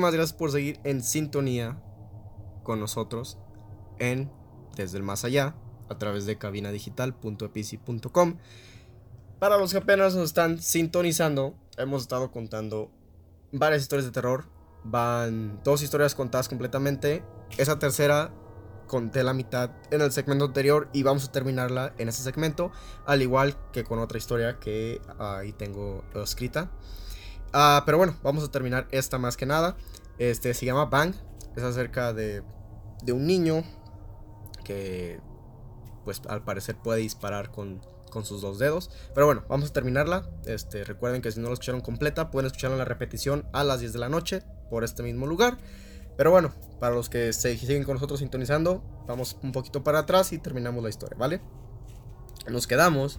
Muchísimas 0.06 0.20
gracias 0.20 0.38
por 0.38 0.51
seguir 0.51 0.80
en 0.84 1.01
sintonía 1.01 1.82
con 2.62 2.80
nosotros 2.80 3.39
en 3.97 4.32
Desde 4.76 4.99
el 4.99 5.03
Más 5.03 5.26
Allá 5.26 5.56
a 5.89 5.97
través 5.97 6.28
de 6.28 6.38
cabinadigital.epici.com. 6.38 8.38
Para 9.39 9.58
los 9.58 9.72
que 9.72 9.80
apenas 9.80 10.14
nos 10.14 10.26
están 10.26 10.62
sintonizando, 10.62 11.56
hemos 11.78 12.03
estado 12.03 12.30
contando 12.30 12.91
varias 13.51 13.82
historias 13.82 14.06
de 14.06 14.12
terror. 14.12 14.45
Van 14.84 15.60
dos 15.64 15.82
historias 15.82 16.14
contadas 16.14 16.49
completamente. 16.49 17.24
Esa 17.58 17.80
tercera 17.80 18.32
conté 18.86 19.24
la 19.24 19.34
mitad 19.34 19.72
en 19.89 20.01
el 20.01 20.12
segmento 20.12 20.45
anterior 20.45 20.88
y 20.93 21.01
vamos 21.01 21.28
a 21.28 21.32
terminarla 21.32 21.95
en 21.97 22.10
ese 22.10 22.22
segmento, 22.22 22.72
al 23.08 23.24
igual 23.24 23.58
que 23.72 23.84
con 23.84 23.97
otra 23.97 24.20
historia 24.20 24.60
que 24.60 25.01
ahí 25.18 25.51
tengo 25.51 26.03
escrita. 26.14 26.70
Ah, 27.58 27.84
pero 27.86 27.97
bueno, 27.97 28.18
vamos 28.22 28.43
a 28.43 28.51
terminar 28.51 28.86
esta 28.91 29.18
más 29.18 29.38
que 29.38 29.45
nada. 29.45 29.78
Este 30.18 30.53
se 30.53 30.66
llama 30.66 30.88
Bang. 30.88 31.16
Es 31.56 31.64
acerca 31.64 32.12
de, 32.12 32.43
de 33.01 33.14
un 33.14 33.26
niño 33.26 33.64
que, 34.66 35.22
pues 36.03 36.22
al 36.28 36.43
parecer 36.43 36.76
puede 36.76 36.99
disparar 36.99 37.51
con, 37.51 37.80
con 38.12 38.26
sus 38.26 38.41
dos 38.41 38.60
dedos. 38.60 38.91
Pero 39.14 39.26
bueno, 39.26 39.45
vamos 39.47 39.70
a 39.70 39.74
terminarla. 39.74 40.30
Este, 40.45 40.84
recuerden 40.84 41.22
que 41.22 41.32
si 41.32 41.39
no 41.39 41.47
la 41.47 41.53
escucharon 41.53 41.80
completa, 41.80 42.30
pueden 42.30 42.47
escucharla 42.47 42.76
en 42.76 42.80
la 42.80 42.86
repetición 42.86 43.47
a 43.53 43.64
las 43.64 43.80
10 43.80 43.93
de 43.93 43.99
la 43.99 44.10
noche 44.10 44.43
por 44.70 44.84
este 44.84 45.01
mismo 45.01 45.26
lugar. 45.26 45.58
Pero 46.18 46.32
bueno, 46.32 46.53
para 46.82 46.93
los 46.93 47.10
que 47.10 47.32
se 47.32 47.58
siguen 47.58 47.86
con 47.86 47.93
nosotros 47.93 48.20
sintonizando, 48.20 48.84
vamos 49.08 49.38
un 49.43 49.53
poquito 49.53 49.82
para 49.82 49.99
atrás 49.99 50.34
y 50.34 50.39
terminamos 50.39 50.84
la 50.84 50.89
historia, 50.89 51.16
¿vale? 51.18 51.39
Nos 52.49 52.68
quedamos 52.68 53.18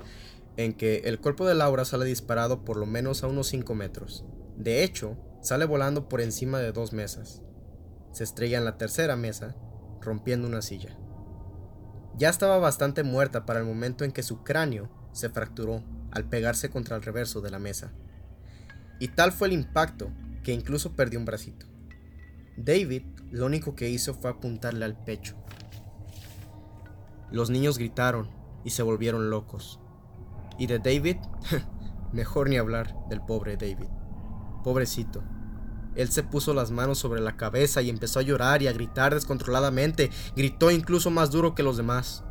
en 0.56 0.72
que 0.74 1.02
el 1.04 1.20
cuerpo 1.20 1.46
de 1.46 1.54
Laura 1.54 1.84
sale 1.84 2.04
disparado 2.04 2.64
por 2.64 2.76
lo 2.76 2.86
menos 2.86 3.22
a 3.22 3.28
unos 3.28 3.48
5 3.48 3.74
metros. 3.74 4.24
De 4.56 4.84
hecho, 4.84 5.16
sale 5.42 5.64
volando 5.64 6.08
por 6.08 6.20
encima 6.20 6.58
de 6.58 6.72
dos 6.72 6.92
mesas. 6.92 7.42
Se 8.12 8.24
estrella 8.24 8.58
en 8.58 8.64
la 8.64 8.78
tercera 8.78 9.16
mesa, 9.16 9.54
rompiendo 10.00 10.48
una 10.48 10.62
silla. 10.62 10.98
Ya 12.16 12.30
estaba 12.30 12.58
bastante 12.58 13.02
muerta 13.02 13.44
para 13.44 13.60
el 13.60 13.66
momento 13.66 14.04
en 14.04 14.12
que 14.12 14.22
su 14.22 14.42
cráneo 14.42 14.90
se 15.12 15.28
fracturó 15.28 15.82
al 16.10 16.28
pegarse 16.28 16.70
contra 16.70 16.96
el 16.96 17.02
reverso 17.02 17.42
de 17.42 17.50
la 17.50 17.58
mesa. 17.58 17.92
Y 18.98 19.08
tal 19.08 19.32
fue 19.32 19.48
el 19.48 19.54
impacto 19.54 20.10
que 20.42 20.52
incluso 20.52 20.96
perdió 20.96 21.18
un 21.18 21.26
bracito. 21.26 21.66
David 22.56 23.02
lo 23.30 23.44
único 23.44 23.74
que 23.74 23.90
hizo 23.90 24.14
fue 24.14 24.30
apuntarle 24.30 24.84
al 24.86 24.96
pecho. 25.04 25.36
Los 27.30 27.50
niños 27.50 27.76
gritaron 27.76 28.30
y 28.64 28.70
se 28.70 28.82
volvieron 28.82 29.28
locos. 29.28 29.80
Y 30.58 30.66
de 30.66 30.78
David, 30.78 31.16
mejor 32.12 32.48
ni 32.48 32.56
hablar 32.56 32.94
del 33.08 33.20
pobre 33.20 33.56
David. 33.56 33.88
Pobrecito. 34.64 35.22
Él 35.94 36.10
se 36.10 36.22
puso 36.22 36.52
las 36.52 36.70
manos 36.70 36.98
sobre 36.98 37.20
la 37.20 37.36
cabeza 37.36 37.80
y 37.80 37.88
empezó 37.88 38.18
a 38.18 38.22
llorar 38.22 38.62
y 38.62 38.68
a 38.68 38.72
gritar 38.72 39.14
descontroladamente. 39.14 40.10
Gritó 40.36 40.70
incluso 40.70 41.10
más 41.10 41.30
duro 41.30 41.54
que 41.54 41.62
los 41.62 41.76
demás. 41.78 42.22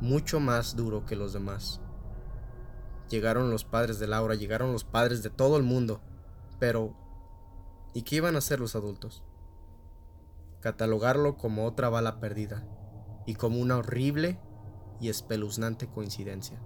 Mucho 0.00 0.40
más 0.40 0.74
duro 0.74 1.06
que 1.06 1.16
los 1.16 1.32
demás. 1.32 1.80
Llegaron 3.08 3.50
los 3.50 3.64
padres 3.64 3.98
de 3.98 4.08
Laura, 4.08 4.34
llegaron 4.34 4.72
los 4.72 4.84
padres 4.84 5.22
de 5.22 5.30
todo 5.30 5.56
el 5.56 5.62
mundo. 5.62 6.00
Pero, 6.58 6.94
¿y 7.94 8.02
qué 8.02 8.16
iban 8.16 8.34
a 8.34 8.38
hacer 8.38 8.58
los 8.58 8.74
adultos? 8.74 9.22
Catalogarlo 10.60 11.36
como 11.36 11.64
otra 11.64 11.88
bala 11.88 12.18
perdida 12.18 12.66
y 13.24 13.34
como 13.34 13.60
una 13.60 13.78
horrible 13.78 14.40
y 15.00 15.08
espeluznante 15.08 15.86
coincidencia. 15.88 16.60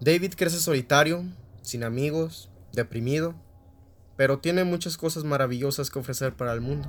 David 0.00 0.34
crece 0.36 0.58
solitario, 0.58 1.24
sin 1.60 1.82
amigos, 1.82 2.50
deprimido, 2.72 3.34
pero 4.16 4.38
tiene 4.38 4.62
muchas 4.62 4.96
cosas 4.96 5.24
maravillosas 5.24 5.90
que 5.90 5.98
ofrecer 5.98 6.36
para 6.36 6.52
el 6.52 6.60
mundo. 6.60 6.88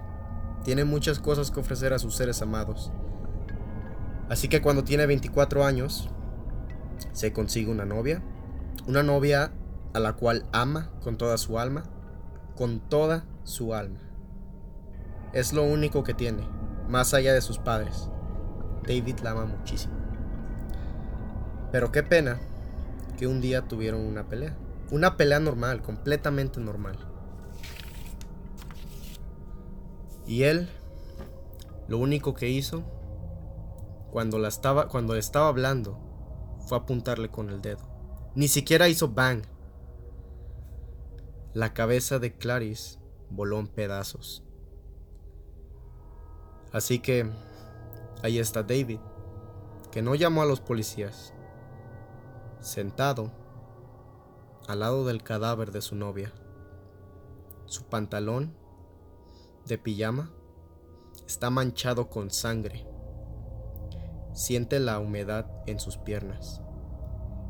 Tiene 0.63 0.85
muchas 0.85 1.19
cosas 1.19 1.49
que 1.49 1.59
ofrecer 1.59 1.91
a 1.91 1.99
sus 1.99 2.15
seres 2.15 2.41
amados. 2.43 2.91
Así 4.29 4.47
que 4.47 4.61
cuando 4.61 4.83
tiene 4.83 5.07
24 5.07 5.65
años, 5.65 6.07
se 7.11 7.33
consigue 7.33 7.71
una 7.71 7.85
novia, 7.85 8.21
una 8.85 9.01
novia 9.01 9.51
a 9.93 9.99
la 9.99 10.13
cual 10.13 10.45
ama 10.51 10.91
con 11.01 11.17
toda 11.17 11.39
su 11.39 11.57
alma, 11.57 11.85
con 12.55 12.79
toda 12.79 13.25
su 13.43 13.73
alma. 13.73 14.01
Es 15.33 15.51
lo 15.51 15.63
único 15.63 16.03
que 16.03 16.13
tiene, 16.13 16.47
más 16.87 17.15
allá 17.15 17.33
de 17.33 17.41
sus 17.41 17.57
padres. 17.57 18.07
David 18.83 19.19
la 19.23 19.31
ama 19.31 19.45
muchísimo. 19.45 19.95
Pero 21.71 21.91
qué 21.91 22.03
pena 22.03 22.39
que 23.19 23.27
un 23.27 23.41
día 23.41 23.67
tuvieron 23.67 23.99
una 23.99 24.29
pelea. 24.29 24.55
Una 24.91 25.17
pelea 25.17 25.41
normal, 25.41 25.81
completamente 25.81 26.61
normal. 26.61 26.97
Y 30.25 30.43
él, 30.43 30.69
lo 31.89 31.97
único 31.97 32.33
que 32.33 32.47
hizo 32.47 32.81
cuando, 34.09 34.39
la 34.39 34.47
estaba, 34.47 34.87
cuando 34.87 35.15
le 35.15 35.19
estaba 35.19 35.49
hablando 35.49 35.99
fue 36.65 36.77
apuntarle 36.77 37.29
con 37.29 37.49
el 37.49 37.61
dedo. 37.61 37.89
Ni 38.35 38.47
siquiera 38.47 38.87
hizo 38.87 39.09
bang. 39.09 39.43
La 41.53 41.73
cabeza 41.73 42.19
de 42.19 42.37
Clarice 42.37 42.99
voló 43.29 43.59
en 43.59 43.67
pedazos. 43.67 44.45
Así 46.71 46.99
que 46.99 47.29
ahí 48.23 48.39
está 48.39 48.63
David, 48.63 48.99
que 49.91 50.01
no 50.01 50.15
llamó 50.15 50.43
a 50.43 50.45
los 50.45 50.61
policías, 50.61 51.33
sentado 52.61 53.31
al 54.67 54.79
lado 54.79 55.05
del 55.05 55.23
cadáver 55.23 55.71
de 55.71 55.81
su 55.81 55.95
novia. 55.95 56.33
Su 57.65 57.85
pantalón 57.85 58.53
de 59.65 59.77
pijama 59.77 60.31
está 61.27 61.49
manchado 61.49 62.09
con 62.09 62.31
sangre. 62.31 62.85
Siente 64.33 64.79
la 64.79 64.99
humedad 64.99 65.49
en 65.67 65.79
sus 65.79 65.97
piernas. 65.97 66.61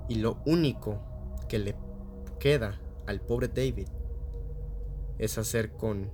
Y 0.08 0.16
lo 0.16 0.42
único 0.46 1.02
que 1.48 1.60
le 1.60 1.76
queda 2.40 2.80
al 3.06 3.22
pobre 3.22 3.48
David 3.48 3.88
es 5.18 5.38
hacer 5.38 5.74
con 5.74 6.12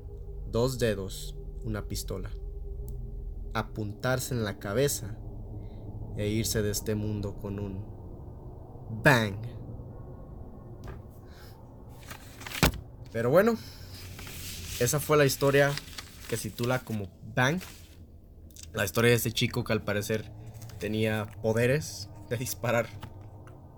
dos 0.51 0.79
dedos 0.79 1.35
una 1.63 1.87
pistola, 1.87 2.29
apuntarse 3.53 4.33
en 4.33 4.43
la 4.43 4.59
cabeza 4.59 5.17
e 6.17 6.27
irse 6.27 6.61
de 6.61 6.71
este 6.71 6.95
mundo 6.95 7.35
con 7.37 7.59
un 7.59 7.94
bang. 9.03 9.35
Pero 13.11 13.29
bueno, 13.29 13.55
esa 14.79 14.99
fue 14.99 15.15
la 15.15 15.25
historia 15.25 15.71
que 16.27 16.35
se 16.35 16.49
titula 16.49 16.79
como 16.79 17.09
Bang. 17.33 17.61
La 18.73 18.83
historia 18.83 19.11
de 19.11 19.15
ese 19.15 19.31
chico 19.31 19.63
que 19.63 19.71
al 19.71 19.81
parecer 19.81 20.29
tenía 20.79 21.25
poderes 21.41 22.09
de 22.29 22.35
disparar 22.37 22.87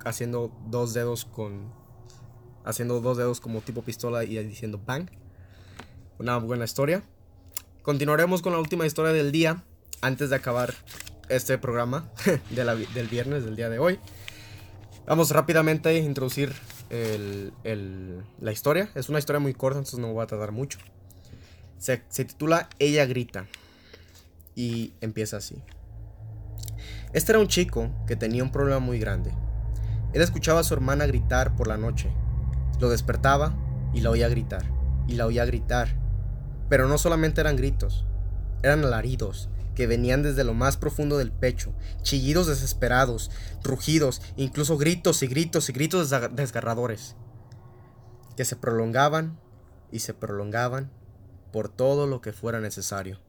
haciendo 0.03 0.51
dos 0.67 0.93
dedos 0.93 1.25
con 1.25 1.71
haciendo 2.65 2.99
dos 2.99 3.17
dedos 3.17 3.39
como 3.39 3.61
tipo 3.61 3.81
pistola 3.83 4.23
y 4.23 4.43
diciendo 4.43 4.81
bang. 4.83 5.09
Una 6.19 6.37
buena 6.37 6.65
historia. 6.65 7.03
Continuaremos 7.83 8.41
con 8.41 8.53
la 8.53 8.59
última 8.59 8.85
historia 8.85 9.13
del 9.13 9.31
día 9.31 9.63
antes 10.01 10.31
de 10.31 10.35
acabar 10.35 10.73
este 11.29 11.57
programa 11.57 12.09
del 12.49 13.07
viernes 13.07 13.45
del 13.45 13.55
día 13.55 13.69
de 13.69 13.79
hoy. 13.79 13.99
Vamos 15.07 15.31
rápidamente 15.31 15.87
a 15.87 15.93
introducir 15.93 16.53
la 18.41 18.51
historia. 18.51 18.89
Es 18.93 19.07
una 19.07 19.19
historia 19.19 19.39
muy 19.39 19.53
corta, 19.53 19.79
entonces 19.79 19.99
no 19.99 20.13
va 20.13 20.23
a 20.23 20.27
tardar 20.27 20.51
mucho. 20.51 20.79
Se 21.77 21.97
titula 22.25 22.67
Ella 22.77 23.05
grita. 23.05 23.47
Y 24.53 24.91
empieza 24.99 25.37
así. 25.37 25.63
Este 27.13 27.31
era 27.31 27.39
un 27.39 27.47
chico 27.47 27.89
que 28.05 28.17
tenía 28.17 28.43
un 28.43 28.51
problema 28.51 28.79
muy 28.79 28.99
grande. 28.99 29.31
Él 30.11 30.21
escuchaba 30.21 30.59
a 30.59 30.63
su 30.63 30.73
hermana 30.73 31.05
gritar 31.05 31.55
por 31.55 31.67
la 31.67 31.77
noche. 31.77 32.11
Lo 32.81 32.89
despertaba 32.89 33.55
y 33.93 34.01
la 34.01 34.09
oía 34.09 34.27
gritar. 34.27 34.65
Y 35.07 35.13
la 35.13 35.25
oía 35.25 35.45
gritar. 35.45 35.87
Pero 36.67 36.89
no 36.89 36.97
solamente 36.97 37.39
eran 37.39 37.55
gritos, 37.55 38.05
eran 38.61 38.83
alaridos 38.83 39.47
que 39.77 39.85
venían 39.85 40.23
desde 40.23 40.43
lo 40.43 40.55
más 40.55 40.75
profundo 40.75 41.19
del 41.19 41.31
pecho, 41.31 41.71
chillidos 42.01 42.47
desesperados, 42.47 43.29
rugidos, 43.63 44.23
incluso 44.35 44.75
gritos 44.75 45.21
y 45.21 45.27
gritos 45.27 45.69
y 45.69 45.73
gritos 45.73 46.09
desgarradores, 46.31 47.15
que 48.35 48.43
se 48.43 48.55
prolongaban 48.55 49.39
y 49.91 49.99
se 49.99 50.15
prolongaban 50.15 50.91
por 51.53 51.69
todo 51.69 52.07
lo 52.07 52.21
que 52.21 52.33
fuera 52.33 52.59
necesario. 52.59 53.19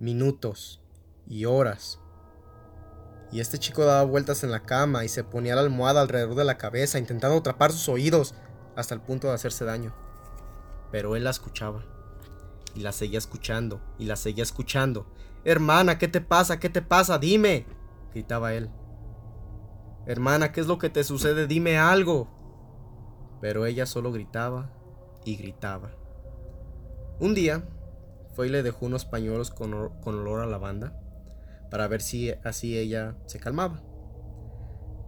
Minutos 0.00 0.82
y 1.28 1.44
horas. 1.44 2.00
Y 3.30 3.38
este 3.38 3.58
chico 3.58 3.84
daba 3.84 4.02
vueltas 4.02 4.42
en 4.42 4.50
la 4.50 4.64
cama 4.64 5.04
y 5.04 5.08
se 5.08 5.22
ponía 5.22 5.54
la 5.54 5.60
almohada 5.60 6.00
alrededor 6.00 6.34
de 6.34 6.44
la 6.44 6.58
cabeza 6.58 6.98
intentando 6.98 7.36
atrapar 7.36 7.70
sus 7.70 7.88
oídos 7.88 8.34
hasta 8.74 8.92
el 8.92 9.02
punto 9.02 9.28
de 9.28 9.34
hacerse 9.34 9.64
daño. 9.64 9.94
Pero 10.90 11.14
él 11.14 11.22
la 11.22 11.30
escuchaba. 11.30 11.84
Y 12.74 12.80
la 12.80 12.90
seguía 12.90 13.18
escuchando. 13.18 13.80
Y 14.00 14.06
la 14.06 14.16
seguía 14.16 14.42
escuchando. 14.42 15.06
Hermana, 15.48 15.96
¿qué 15.96 16.08
te 16.08 16.20
pasa? 16.20 16.60
¿Qué 16.60 16.68
te 16.68 16.82
pasa? 16.82 17.18
Dime. 17.18 17.64
gritaba 18.12 18.52
él. 18.52 18.68
Hermana, 20.04 20.52
¿qué 20.52 20.60
es 20.60 20.66
lo 20.66 20.76
que 20.76 20.90
te 20.90 21.02
sucede? 21.04 21.46
Dime 21.46 21.78
algo. 21.78 22.28
Pero 23.40 23.64
ella 23.64 23.86
solo 23.86 24.12
gritaba 24.12 24.70
y 25.24 25.36
gritaba. 25.36 25.92
Un 27.18 27.34
día 27.34 27.66
fue 28.34 28.48
y 28.48 28.50
le 28.50 28.62
dejó 28.62 28.84
unos 28.84 29.06
pañuelos 29.06 29.50
con, 29.50 29.72
olor 29.72 30.42
a 30.42 30.46
lavanda 30.46 31.00
para 31.70 31.88
ver 31.88 32.02
si 32.02 32.30
así 32.44 32.76
ella 32.76 33.16
se 33.24 33.40
calmaba. 33.40 33.82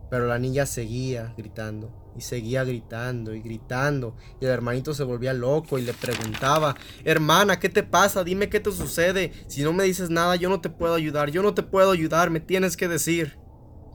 Pero 0.08 0.26
la 0.26 0.38
niña 0.38 0.64
seguía 0.64 1.34
gritando 1.36 1.92
y 2.16 2.20
seguía 2.22 2.64
gritando 2.64 3.34
y 3.34 3.40
gritando 3.40 4.16
y 4.40 4.44
el 4.44 4.50
hermanito 4.50 4.94
se 4.94 5.04
volvía 5.04 5.32
loco 5.32 5.78
y 5.78 5.82
le 5.82 5.94
preguntaba, 5.94 6.76
hermana, 7.04 7.58
¿qué 7.58 7.68
te 7.68 7.82
pasa? 7.82 8.24
Dime 8.24 8.48
qué 8.48 8.60
te 8.60 8.72
sucede. 8.72 9.32
Si 9.46 9.62
no 9.62 9.72
me 9.72 9.84
dices 9.84 10.10
nada, 10.10 10.36
yo 10.36 10.48
no 10.48 10.60
te 10.60 10.70
puedo 10.70 10.94
ayudar, 10.94 11.30
yo 11.30 11.42
no 11.42 11.54
te 11.54 11.62
puedo 11.62 11.90
ayudar, 11.92 12.30
me 12.30 12.40
tienes 12.40 12.76
que 12.76 12.88
decir. 12.88 13.38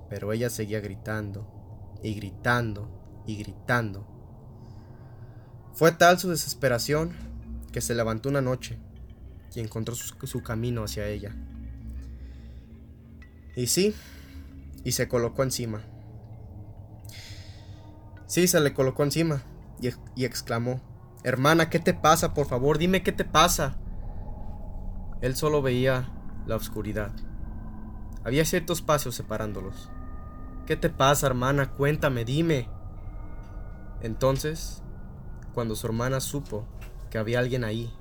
Pero 0.09 0.32
ella 0.32 0.49
seguía 0.49 0.80
gritando 0.80 1.47
y 2.03 2.13
gritando 2.13 3.24
y 3.26 3.38
gritando. 3.38 4.07
Fue 5.74 5.91
tal 5.91 6.20
su 6.20 6.30
desesperación 6.30 7.11
que 7.72 7.82
se 7.82 7.95
levantó 7.95 8.30
una 8.30 8.41
noche 8.41 8.80
y 9.53 9.59
encontró 9.59 9.95
su, 9.95 10.41
camino 10.43 10.84
hacia 10.84 11.07
ella. 11.07 11.36
Y 13.55 13.68
sí, 13.68 13.93
y 14.84 14.91
se 14.91 15.07
colocó 15.07 15.43
encima. 15.43 15.82
Sí, 18.28 18.47
se 18.47 18.59
le 18.59 18.73
colocó 18.73 19.03
encima 19.03 19.43
y, 20.15 20.26
exclamó, 20.26 20.82
Hermana, 21.23 21.69
¿qué 21.69 21.80
te 21.80 21.93
pasa? 21.93 22.34
Por 22.34 22.47
favor, 22.47 22.78
dime 22.78 23.03
qué 23.03 23.11
te 23.11 23.26
pasa. 23.26 23.78
Él 25.21 25.36
solo 25.36 25.61
veía 25.61 26.09
la 26.45 26.55
oscuridad. 26.55 27.11
Había 28.23 28.45
ciertos 28.45 28.82
pasos 28.82 29.15
separándolos. 29.15 29.89
¿Qué 30.65 30.76
te 30.76 30.89
pasa, 30.89 31.28
hermana? 31.28 31.71
Cuéntame, 31.71 32.26
dime. 32.26 32.69
Entonces, 34.01 34.82
cuando 35.53 35.76
su 35.76 35.88
hermana 35.88 36.19
supo 36.19 36.67
había 37.17 37.39
alguien 37.39 37.63
ahí. 37.63 37.91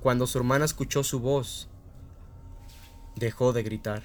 Cuando 0.00 0.26
su 0.26 0.38
hermana 0.38 0.64
escuchó 0.64 1.02
su 1.02 1.20
voz, 1.20 1.68
dejó 3.16 3.52
de 3.52 3.62
gritar. 3.62 4.02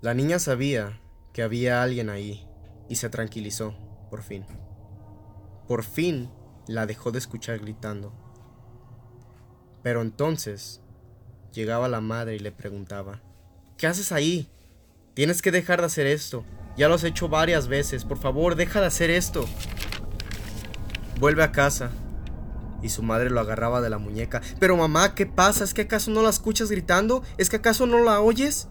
La 0.00 0.14
niña 0.14 0.38
sabía 0.38 1.00
que 1.32 1.42
había 1.42 1.82
alguien 1.82 2.10
ahí 2.10 2.46
y 2.88 2.96
se 2.96 3.08
tranquilizó, 3.08 3.74
por 4.10 4.22
fin. 4.22 4.44
Por 5.68 5.84
fin 5.84 6.30
la 6.66 6.86
dejó 6.86 7.10
de 7.10 7.18
escuchar 7.18 7.58
gritando. 7.58 8.12
Pero 9.82 10.02
entonces 10.02 10.80
llegaba 11.52 11.88
la 11.88 12.00
madre 12.00 12.36
y 12.36 12.38
le 12.38 12.52
preguntaba, 12.52 13.22
¿qué 13.76 13.86
haces 13.86 14.12
ahí? 14.12 14.48
Tienes 15.14 15.42
que 15.42 15.50
dejar 15.50 15.80
de 15.80 15.86
hacer 15.86 16.06
esto. 16.06 16.44
Ya 16.76 16.88
lo 16.88 16.94
has 16.94 17.04
hecho 17.04 17.28
varias 17.28 17.68
veces. 17.68 18.04
Por 18.04 18.18
favor, 18.18 18.54
deja 18.54 18.80
de 18.80 18.86
hacer 18.86 19.10
esto. 19.10 19.46
Vuelve 21.18 21.42
a 21.42 21.52
casa 21.52 21.90
y 22.82 22.90
su 22.90 23.02
madre 23.02 23.30
lo 23.30 23.40
agarraba 23.40 23.80
de 23.80 23.90
la 23.90 23.98
muñeca. 23.98 24.42
Pero 24.60 24.76
mamá, 24.76 25.14
¿qué 25.14 25.26
pasa? 25.26 25.64
¿Es 25.64 25.72
que 25.72 25.82
acaso 25.82 26.10
no 26.10 26.22
la 26.22 26.30
escuchas 26.30 26.70
gritando? 26.70 27.22
¿Es 27.38 27.48
que 27.48 27.56
acaso 27.56 27.86
no 27.86 28.02
la 28.04 28.20
oyes? 28.20 28.68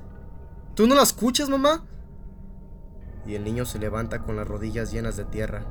¿Tú 0.75 0.87
no 0.87 0.95
la 0.95 1.03
escuchas, 1.03 1.49
mamá? 1.49 1.85
Y 3.25 3.35
el 3.35 3.43
niño 3.43 3.65
se 3.65 3.79
levanta 3.79 4.21
con 4.21 4.35
las 4.35 4.47
rodillas 4.47 4.91
llenas 4.91 5.17
de 5.17 5.25
tierra, 5.25 5.65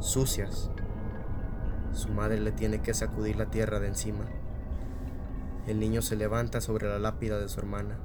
sucias. 0.00 0.70
Su 1.92 2.08
madre 2.08 2.40
le 2.40 2.52
tiene 2.52 2.82
que 2.82 2.94
sacudir 2.94 3.36
la 3.36 3.50
tierra 3.50 3.80
de 3.80 3.88
encima. 3.88 4.24
El 5.66 5.78
niño 5.78 6.02
se 6.02 6.16
levanta 6.16 6.60
sobre 6.60 6.88
la 6.88 6.98
lápida 6.98 7.38
de 7.38 7.48
su 7.48 7.60
hermana, 7.60 7.98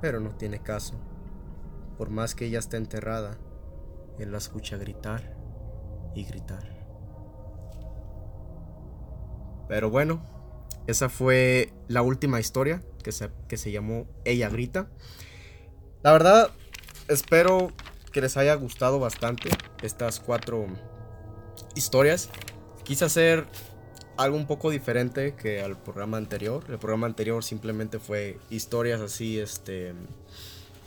pero 0.00 0.20
no 0.20 0.30
tiene 0.30 0.60
caso. 0.60 0.94
Por 1.96 2.10
más 2.10 2.34
que 2.34 2.46
ella 2.46 2.58
esté 2.58 2.76
enterrada, 2.76 3.38
él 4.18 4.32
la 4.32 4.38
escucha 4.38 4.76
gritar 4.76 5.36
y 6.14 6.24
gritar. 6.24 6.78
Pero 9.68 9.90
bueno, 9.90 10.22
esa 10.86 11.08
fue 11.08 11.72
la 11.88 12.02
última 12.02 12.40
historia 12.40 12.82
que 13.02 13.12
se, 13.12 13.30
que 13.46 13.56
se 13.56 13.70
llamó 13.70 14.06
Ella 14.24 14.48
Grita. 14.48 14.88
La 16.02 16.12
verdad, 16.12 16.50
espero 17.08 17.72
que 18.18 18.22
les 18.22 18.36
haya 18.36 18.54
gustado 18.56 18.98
bastante 18.98 19.48
estas 19.80 20.18
cuatro 20.18 20.66
historias. 21.76 22.30
Quise 22.82 23.04
hacer 23.04 23.46
algo 24.16 24.36
un 24.36 24.48
poco 24.48 24.70
diferente 24.70 25.36
que 25.36 25.60
al 25.60 25.80
programa 25.80 26.16
anterior. 26.16 26.64
El 26.68 26.80
programa 26.80 27.06
anterior 27.06 27.44
simplemente 27.44 28.00
fue 28.00 28.40
historias 28.50 29.00
así, 29.00 29.38
este, 29.38 29.94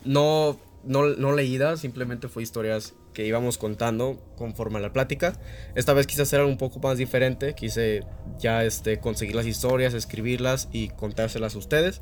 no, 0.03 0.59
no, 0.83 1.05
no 1.05 1.31
leídas, 1.31 1.79
simplemente 1.79 2.27
fue 2.27 2.43
historias 2.43 2.95
que 3.13 3.25
íbamos 3.25 3.57
contando 3.57 4.21
conforme 4.35 4.79
a 4.79 4.81
la 4.81 4.91
plática. 4.91 5.39
Esta 5.75 5.93
vez 5.93 6.07
quise 6.07 6.23
hacer 6.23 6.41
algo 6.41 6.51
un 6.51 6.57
poco 6.57 6.81
más 6.81 6.97
diferente, 6.97 7.55
quise 7.55 8.01
ya 8.39 8.65
este, 8.65 8.99
conseguir 8.99 9.37
las 9.37 9.45
historias, 9.45 9.93
escribirlas 9.93 10.67
y 10.73 10.89
contárselas 10.89 11.55
a 11.55 11.59
ustedes. 11.59 12.01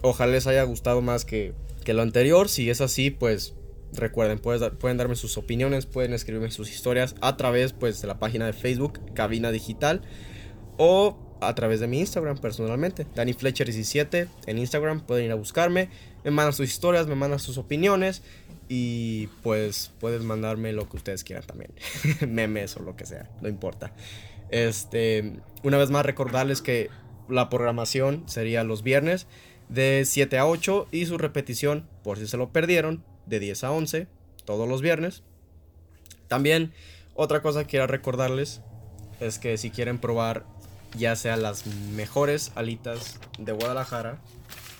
Ojalá 0.00 0.32
les 0.32 0.46
haya 0.46 0.62
gustado 0.62 1.02
más 1.02 1.26
que, 1.26 1.52
que 1.84 1.92
lo 1.92 2.00
anterior, 2.00 2.48
si 2.48 2.70
es 2.70 2.80
así, 2.80 3.10
pues 3.10 3.57
recuerden, 3.92 4.38
pueden 4.38 4.96
darme 4.96 5.16
sus 5.16 5.38
opiniones, 5.38 5.86
pueden 5.86 6.12
escribirme 6.12 6.50
sus 6.50 6.70
historias 6.70 7.14
a 7.20 7.36
través 7.36 7.72
pues, 7.72 8.00
de 8.00 8.08
la 8.08 8.18
página 8.18 8.46
de 8.46 8.52
Facebook, 8.52 9.00
Cabina 9.14 9.50
Digital, 9.50 10.02
o 10.76 11.18
a 11.40 11.54
través 11.54 11.80
de 11.80 11.86
mi 11.86 12.00
Instagram 12.00 12.38
personalmente, 12.38 13.06
Danny 13.14 13.32
Fletcher 13.32 13.66
17 13.66 14.28
en 14.46 14.58
Instagram, 14.58 15.00
pueden 15.00 15.26
ir 15.26 15.32
a 15.32 15.36
buscarme, 15.36 15.88
me 16.24 16.30
mandan 16.30 16.52
sus 16.52 16.68
historias, 16.68 17.06
me 17.06 17.14
mandan 17.14 17.38
sus 17.38 17.58
opiniones 17.58 18.22
y 18.68 19.28
pues 19.42 19.92
pueden 20.00 20.26
mandarme 20.26 20.72
lo 20.72 20.88
que 20.88 20.96
ustedes 20.96 21.24
quieran 21.24 21.46
también, 21.46 21.72
memes 22.28 22.76
o 22.76 22.82
lo 22.82 22.96
que 22.96 23.06
sea, 23.06 23.30
no 23.40 23.48
importa. 23.48 23.92
Este, 24.50 25.34
una 25.62 25.78
vez 25.78 25.90
más 25.90 26.04
recordarles 26.04 26.62
que 26.62 26.90
la 27.28 27.48
programación 27.48 28.24
sería 28.26 28.64
los 28.64 28.82
viernes 28.82 29.26
de 29.68 30.04
7 30.06 30.38
a 30.38 30.46
8 30.46 30.88
y 30.90 31.06
su 31.06 31.18
repetición, 31.18 31.86
por 32.02 32.18
si 32.18 32.26
se 32.26 32.36
lo 32.36 32.50
perdieron, 32.50 33.04
de 33.28 33.40
10 33.40 33.64
a 33.64 33.72
11 33.72 34.06
todos 34.44 34.68
los 34.68 34.82
viernes. 34.82 35.22
También 36.28 36.72
otra 37.14 37.42
cosa 37.42 37.62
que 37.64 37.70
quiero 37.70 37.86
recordarles 37.86 38.60
es 39.20 39.38
que 39.38 39.58
si 39.58 39.70
quieren 39.70 39.98
probar 39.98 40.44
ya 40.96 41.16
sea 41.16 41.36
las 41.36 41.66
mejores 41.66 42.52
alitas 42.54 43.18
de 43.38 43.52
Guadalajara, 43.52 44.18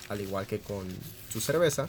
al 0.09 0.21
igual 0.21 0.47
que 0.47 0.61
con 0.61 0.87
su 1.29 1.41
cerveza, 1.41 1.89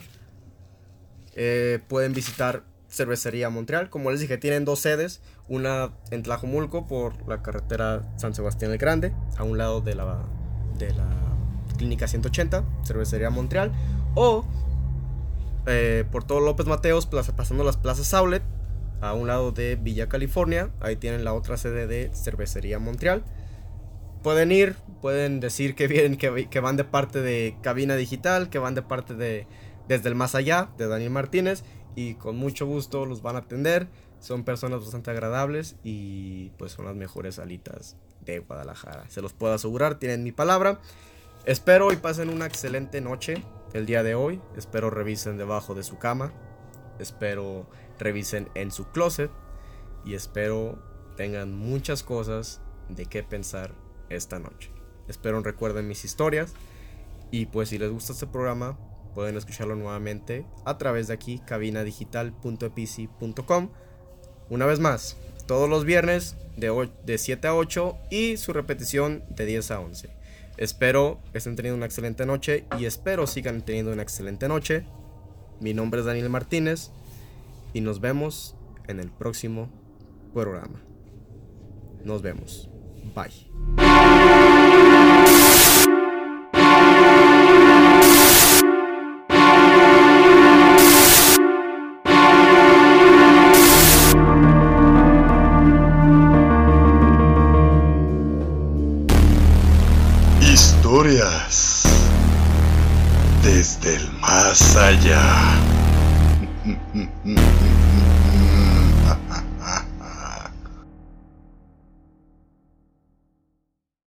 eh, 1.34 1.80
pueden 1.88 2.12
visitar 2.12 2.64
Cervecería 2.90 3.50
Montreal. 3.50 3.88
Como 3.88 4.10
les 4.10 4.20
dije, 4.20 4.36
tienen 4.36 4.64
dos 4.64 4.80
sedes, 4.80 5.20
una 5.48 5.92
en 6.10 6.22
Tlajomulco 6.22 6.86
por 6.86 7.26
la 7.28 7.42
carretera 7.42 8.02
San 8.16 8.34
Sebastián 8.34 8.72
el 8.72 8.78
Grande, 8.78 9.12
a 9.36 9.44
un 9.44 9.56
lado 9.56 9.80
de 9.80 9.94
la, 9.94 10.24
de 10.76 10.92
la 10.92 11.08
Clínica 11.78 12.08
180, 12.08 12.64
Cervecería 12.84 13.30
Montreal, 13.30 13.72
o 14.14 14.44
eh, 15.70 16.04
por 16.10 16.24
todo 16.24 16.40
López 16.40 16.66
Mateos, 16.66 17.06
pasando 17.06 17.64
las 17.64 17.76
plazas 17.76 18.12
Outlet, 18.14 18.42
a 19.00 19.14
un 19.14 19.26
lado 19.26 19.52
de 19.52 19.76
Villa 19.76 20.08
California, 20.08 20.70
ahí 20.80 20.96
tienen 20.96 21.24
la 21.24 21.32
otra 21.32 21.56
sede 21.56 21.86
de 21.86 22.10
Cervecería 22.12 22.78
Montreal 22.78 23.24
pueden 24.22 24.52
ir, 24.52 24.76
pueden 25.00 25.40
decir 25.40 25.74
que 25.74 25.86
vienen, 25.86 26.16
que, 26.16 26.60
van 26.60 26.76
de 26.76 26.84
parte 26.84 27.20
de 27.20 27.56
Cabina 27.62 27.96
Digital, 27.96 28.50
que 28.50 28.58
van 28.58 28.74
de 28.74 28.82
parte 28.82 29.14
de 29.14 29.46
Desde 29.88 30.08
el 30.08 30.14
Más 30.14 30.34
Allá, 30.34 30.70
de 30.78 30.88
Daniel 30.88 31.10
Martínez, 31.10 31.64
y 31.96 32.14
con 32.14 32.36
mucho 32.36 32.66
gusto 32.66 33.06
los 33.06 33.22
van 33.22 33.36
a 33.36 33.40
atender. 33.40 33.88
Son 34.20 34.44
personas 34.44 34.80
bastante 34.80 35.10
agradables 35.10 35.76
y 35.82 36.50
pues 36.58 36.72
son 36.72 36.84
las 36.84 36.94
mejores 36.94 37.38
alitas 37.38 37.96
de 38.20 38.40
Guadalajara. 38.40 39.08
Se 39.08 39.22
los 39.22 39.32
puedo 39.32 39.54
asegurar, 39.54 39.98
tienen 39.98 40.22
mi 40.22 40.30
palabra. 40.30 40.78
Espero 41.46 41.90
y 41.90 41.96
pasen 41.96 42.28
una 42.28 42.44
excelente 42.44 43.00
noche 43.00 43.42
el 43.72 43.86
día 43.86 44.02
de 44.02 44.14
hoy. 44.14 44.42
Espero 44.56 44.90
revisen 44.90 45.38
debajo 45.38 45.74
de 45.74 45.82
su 45.82 45.96
cama. 45.98 46.32
Espero 46.98 47.66
revisen 47.98 48.48
en 48.54 48.70
su 48.70 48.90
closet. 48.90 49.30
Y 50.04 50.12
espero 50.14 50.78
tengan 51.16 51.54
muchas 51.54 52.02
cosas 52.02 52.60
de 52.88 53.06
qué 53.06 53.22
pensar 53.22 53.72
esta 54.08 54.38
noche. 54.38 54.70
Espero 55.08 55.42
recuerden 55.42 55.88
mis 55.88 56.04
historias 56.04 56.52
y 57.30 57.46
pues 57.46 57.70
si 57.70 57.78
les 57.78 57.90
gusta 57.90 58.12
este 58.12 58.26
programa 58.26 58.78
pueden 59.14 59.36
escucharlo 59.36 59.76
nuevamente 59.76 60.44
a 60.64 60.78
través 60.78 61.08
de 61.08 61.14
aquí 61.14 61.40
cabinadigital.epici.com. 61.40 63.70
Una 64.48 64.66
vez 64.66 64.78
más, 64.80 65.16
todos 65.46 65.68
los 65.68 65.84
viernes 65.84 66.36
de, 66.56 66.90
de 67.04 67.18
7 67.18 67.48
a 67.48 67.54
8 67.54 67.98
y 68.10 68.36
su 68.36 68.52
repetición 68.52 69.24
de 69.30 69.46
10 69.46 69.70
a 69.70 69.80
11. 69.80 70.19
Espero 70.60 71.22
estén 71.32 71.56
teniendo 71.56 71.78
una 71.78 71.86
excelente 71.86 72.26
noche 72.26 72.66
y 72.78 72.84
espero 72.84 73.26
sigan 73.26 73.62
teniendo 73.62 73.92
una 73.92 74.02
excelente 74.02 74.46
noche. 74.46 74.84
Mi 75.58 75.72
nombre 75.72 76.00
es 76.00 76.06
Daniel 76.06 76.28
Martínez 76.28 76.90
y 77.72 77.80
nos 77.80 78.02
vemos 78.02 78.56
en 78.86 79.00
el 79.00 79.10
próximo 79.10 79.70
programa. 80.34 80.82
Nos 82.04 82.20
vemos. 82.20 82.68
Bye. 83.14 84.59
Más 105.00 105.06
allá. 107.24 107.69